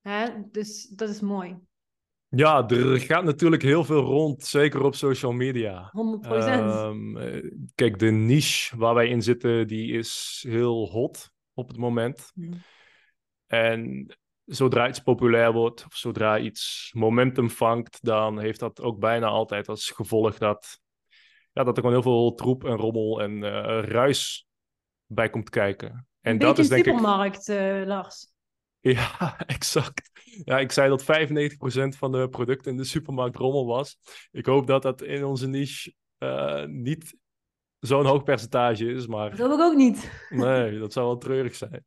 [0.00, 0.28] Hè?
[0.50, 1.58] Dus dat is mooi.
[2.28, 5.90] Ja, er gaat natuurlijk heel veel rond, zeker op social media.
[5.92, 6.24] 100%.
[6.28, 11.76] Um, ehm, kijk, de niche waar wij in zitten, die is heel hot op het
[11.76, 12.30] moment.
[12.34, 12.62] Mm.
[13.46, 14.06] En
[14.44, 19.68] zodra iets populair wordt, of zodra iets momentum vangt, dan heeft dat ook bijna altijd
[19.68, 20.80] als gevolg dat,
[21.52, 24.46] ja, dat er gewoon heel veel troep en rommel en uh, ruis
[25.06, 26.08] bij komt kijken.
[26.20, 27.58] En een dat is denk supermarkt, ik...
[27.58, 28.26] uh, Lars.
[28.80, 30.10] Ja, exact.
[30.44, 33.98] Ja, ik zei dat 95% van de producten in de supermarkt rommel was.
[34.30, 37.16] Ik hoop dat dat in onze niche uh, niet
[37.86, 39.30] zo'n hoog percentage is, maar...
[39.30, 40.10] Dat hoop ik ook niet.
[40.30, 41.84] Nee, dat zou wel treurig zijn.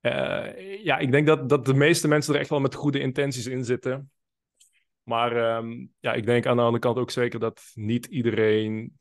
[0.00, 3.46] Uh, ja, ik denk dat, dat de meeste mensen er echt wel met goede intenties
[3.46, 4.10] in zitten.
[5.02, 8.98] Maar um, ja, ik denk aan de andere kant ook zeker dat niet iedereen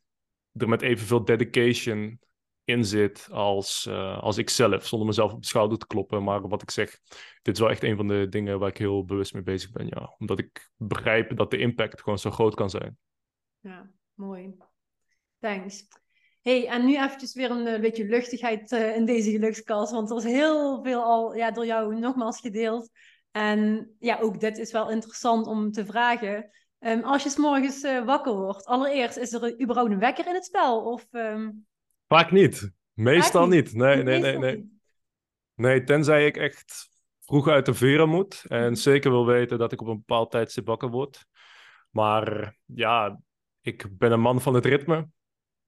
[0.54, 2.20] er met evenveel dedication
[2.64, 6.24] in zit als, uh, als ik zelf, zonder mezelf op de schouder te kloppen.
[6.24, 7.00] Maar wat ik zeg,
[7.42, 9.88] dit is wel echt een van de dingen waar ik heel bewust mee bezig ben.
[9.88, 10.16] Ja.
[10.18, 12.98] Omdat ik begrijp dat de impact gewoon zo groot kan zijn.
[13.60, 14.58] Ja, mooi.
[15.40, 15.88] Thanks
[16.48, 19.92] hey, en nu eventjes weer een, eh, beetje luchtigheid uh, in deze gelukskast.
[19.92, 22.90] Want er is heel veel al ja, door jou nogmaals gedeeld.
[23.32, 26.50] En ja, ook dit is wel interessant om te vragen.
[26.80, 30.34] Um, als je s morgens uh, wakker wordt, allereerst, is er überhaupt een wekker in
[30.34, 30.84] het spel?
[30.84, 31.66] Of, um...
[32.08, 32.72] Vaak niet.
[32.94, 33.66] Meestal niet.
[33.66, 33.74] niet.
[33.74, 34.80] Nee, nee, nee, nee.
[35.56, 38.44] Nee, tenzij ik echt vroeg uit de veren moet.
[38.48, 41.26] En zeker wil weten dat ik op een bepaald tijdstip wakker word.
[41.90, 43.20] Maar ja,
[43.62, 45.08] ik ben een man van het ritme.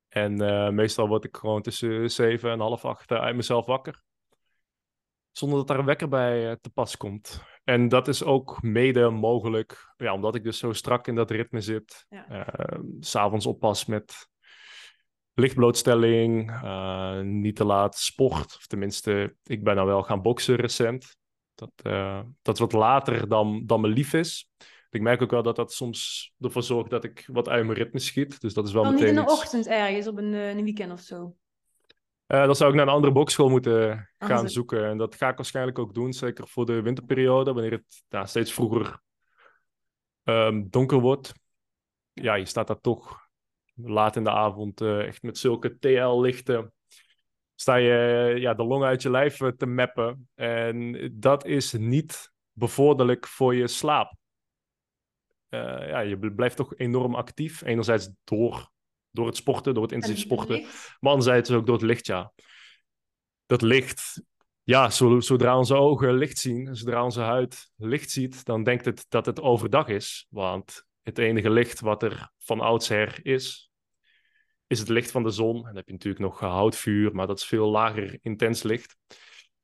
[0.09, 4.01] En uh, meestal word ik gewoon tussen zeven en half acht uit mezelf wakker.
[5.31, 7.41] Zonder dat daar een wekker bij uh, te pas komt.
[7.63, 11.61] En dat is ook mede mogelijk, ja, omdat ik dus zo strak in dat ritme
[11.61, 12.05] zit.
[12.09, 12.29] Ja.
[12.29, 14.27] Uh, S'avonds oppas met
[15.33, 16.61] lichtblootstelling,
[17.23, 18.55] niet te laat sport.
[18.55, 21.17] Of tenminste, ik ben nou wel gaan boksen recent.
[21.55, 21.71] Dat,
[22.41, 24.49] dat is wat later dan, dan me lief is.
[24.89, 27.99] Ik merk ook wel dat dat soms ervoor zorgt dat ik wat uit mijn ritme
[27.99, 28.41] schiet.
[28.41, 30.63] Dus dat is wel Dan meteen niet in de ochtend ergens, op een, uh, een
[30.63, 31.35] weekend of zo?
[32.27, 34.85] Uh, dan zou ik naar een andere bokschool moeten gaan zoeken.
[34.85, 39.01] En dat ga ik waarschijnlijk ook doen, zeker voor de winterperiode, wanneer het steeds vroeger
[40.23, 41.33] um, donker wordt.
[42.13, 43.27] Ja, je staat daar toch
[43.73, 46.73] laat in de avond uh, echt met zulke TL-lichten.
[47.55, 50.29] Sta je ja, de long uit je lijf te mappen.
[50.35, 54.18] En dat is niet bevorderlijk voor je slaap.
[55.49, 57.61] Uh, ja, je blijft toch enorm actief.
[57.61, 58.69] Enerzijds door,
[59.11, 60.61] door het sporten, door het intensief sporten.
[60.99, 62.33] Maar anderzijds ook door het licht, ja.
[63.45, 64.23] Dat licht,
[64.63, 69.25] ja, zodra onze ogen licht zien, zodra onze huid licht ziet, dan denkt het dat
[69.25, 70.27] het overdag is.
[70.29, 73.71] Want het enige licht wat er van oudsher is,
[74.67, 75.55] is het licht van de zon.
[75.55, 78.97] En dan heb je natuurlijk nog houtvuur, maar dat is veel lager intens licht.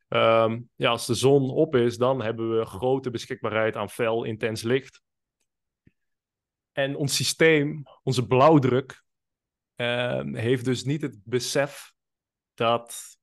[0.08, 4.62] Ehm, ja, als de zon op is, dan hebben we grote beschikbaarheid aan fel, intens
[4.62, 5.02] licht.
[6.76, 9.03] En ons systeem, onze blauwdruk,
[9.76, 11.93] ehm, heeft dus niet het besef
[12.53, 13.17] dat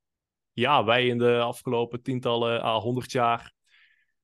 [0.53, 3.53] ja, wij in de afgelopen tientallen à honderd jaar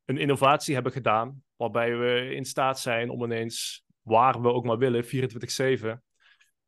[0.05, 4.79] een innovatie hebben gedaan, waarbij we in staat zijn om ineens, waar we ook maar
[4.79, 6.03] willen, 24-7,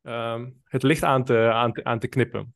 [0.01, 2.55] ehm, het licht aan te, aan, te, aan te knippen.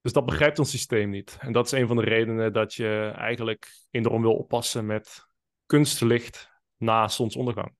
[0.00, 1.36] Dus dat begrijpt ons systeem niet.
[1.40, 5.26] En dat is een van de redenen dat je eigenlijk enorm wil oppassen met
[5.66, 7.74] kunstlicht na zonsondergang.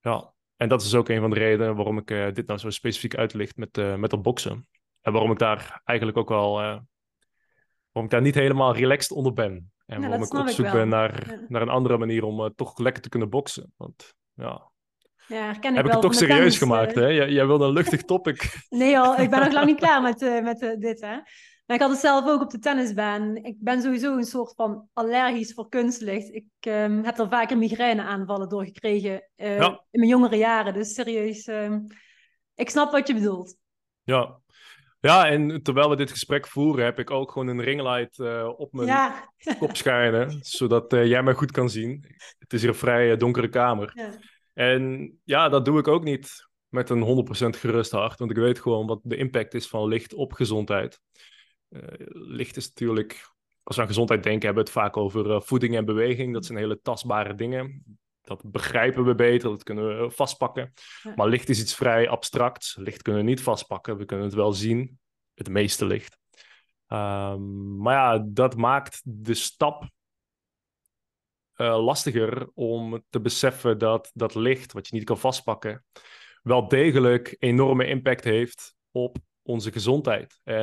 [0.00, 2.70] Ja, en dat is ook een van de redenen waarom ik uh, dit nou zo
[2.70, 4.68] specifiek uitlicht met, uh, met dat boksen.
[5.00, 6.78] En waarom ik daar eigenlijk ook wel, uh,
[7.90, 9.72] waarom ik daar niet helemaal relaxed onder ben.
[9.86, 11.44] En waarom ik op zoek ben naar, ja.
[11.48, 13.72] naar een andere manier om toch lekker te kunnen boksen.
[13.76, 14.70] Want ja,
[15.28, 17.02] ja, ik Heb ik wel het toch serieus gemaakt, eh.
[17.02, 17.08] hè?
[17.08, 18.66] Jij, jij wilde een luchtig topic.
[18.68, 21.16] Nee al, ik ben nog lang niet klaar met, eh, met eh, dit, hè.
[21.68, 23.36] Maar ik had het zelf ook op de tennisbaan.
[23.36, 26.34] Ik ben sowieso een soort van allergisch voor kunstlicht.
[26.34, 29.68] Ik ehm, heb er vaker migraineaanvallen door gekregen eh, Ja.
[29.90, 30.74] in mijn jongere jaren.
[30.74, 31.80] Dus serieus, ehm,
[32.54, 33.56] ik snap wat je bedoelt.
[34.02, 34.40] Ja.
[35.00, 38.72] Ja, en terwijl we dit gesprek voeren, heb ik ook gewoon een ringlight eh, op
[38.72, 39.32] mijn Ja.
[39.58, 42.04] kop schijnen, zodat eh, jij mij goed kan zien.
[42.38, 43.90] Het is hier een vrij donkere kamer.
[43.94, 44.10] ja.
[44.54, 48.58] En ja, dat doe ik ook niet met een 100% gerust hart, want ik weet
[48.58, 51.00] gewoon wat de impact is van licht op gezondheid.
[51.68, 51.80] Eh,
[52.12, 53.30] licht is natuurlijk,
[53.62, 56.32] als we aan gezondheid denken, hebben we het vaak over eh, voeding en beweging.
[56.32, 57.84] Dat zijn hele tastbare dingen.
[58.20, 60.72] Dat begrijpen we beter, dat kunnen we vastpakken.
[61.02, 61.12] Ja.
[61.16, 62.76] Maar licht is iets vrij abstracts.
[62.76, 64.98] Licht kunnen we niet vastpakken, we kunnen het wel zien.
[65.34, 66.18] Het meeste licht.
[66.86, 69.90] Ehm, maar ja, dat maakt de stap
[71.52, 75.84] eh, lastiger om te beseffen dat dat licht, wat je niet kan vastpakken,
[76.42, 80.40] wel degelijk enorme impact heeft op onze gezondheid.
[80.44, 80.54] En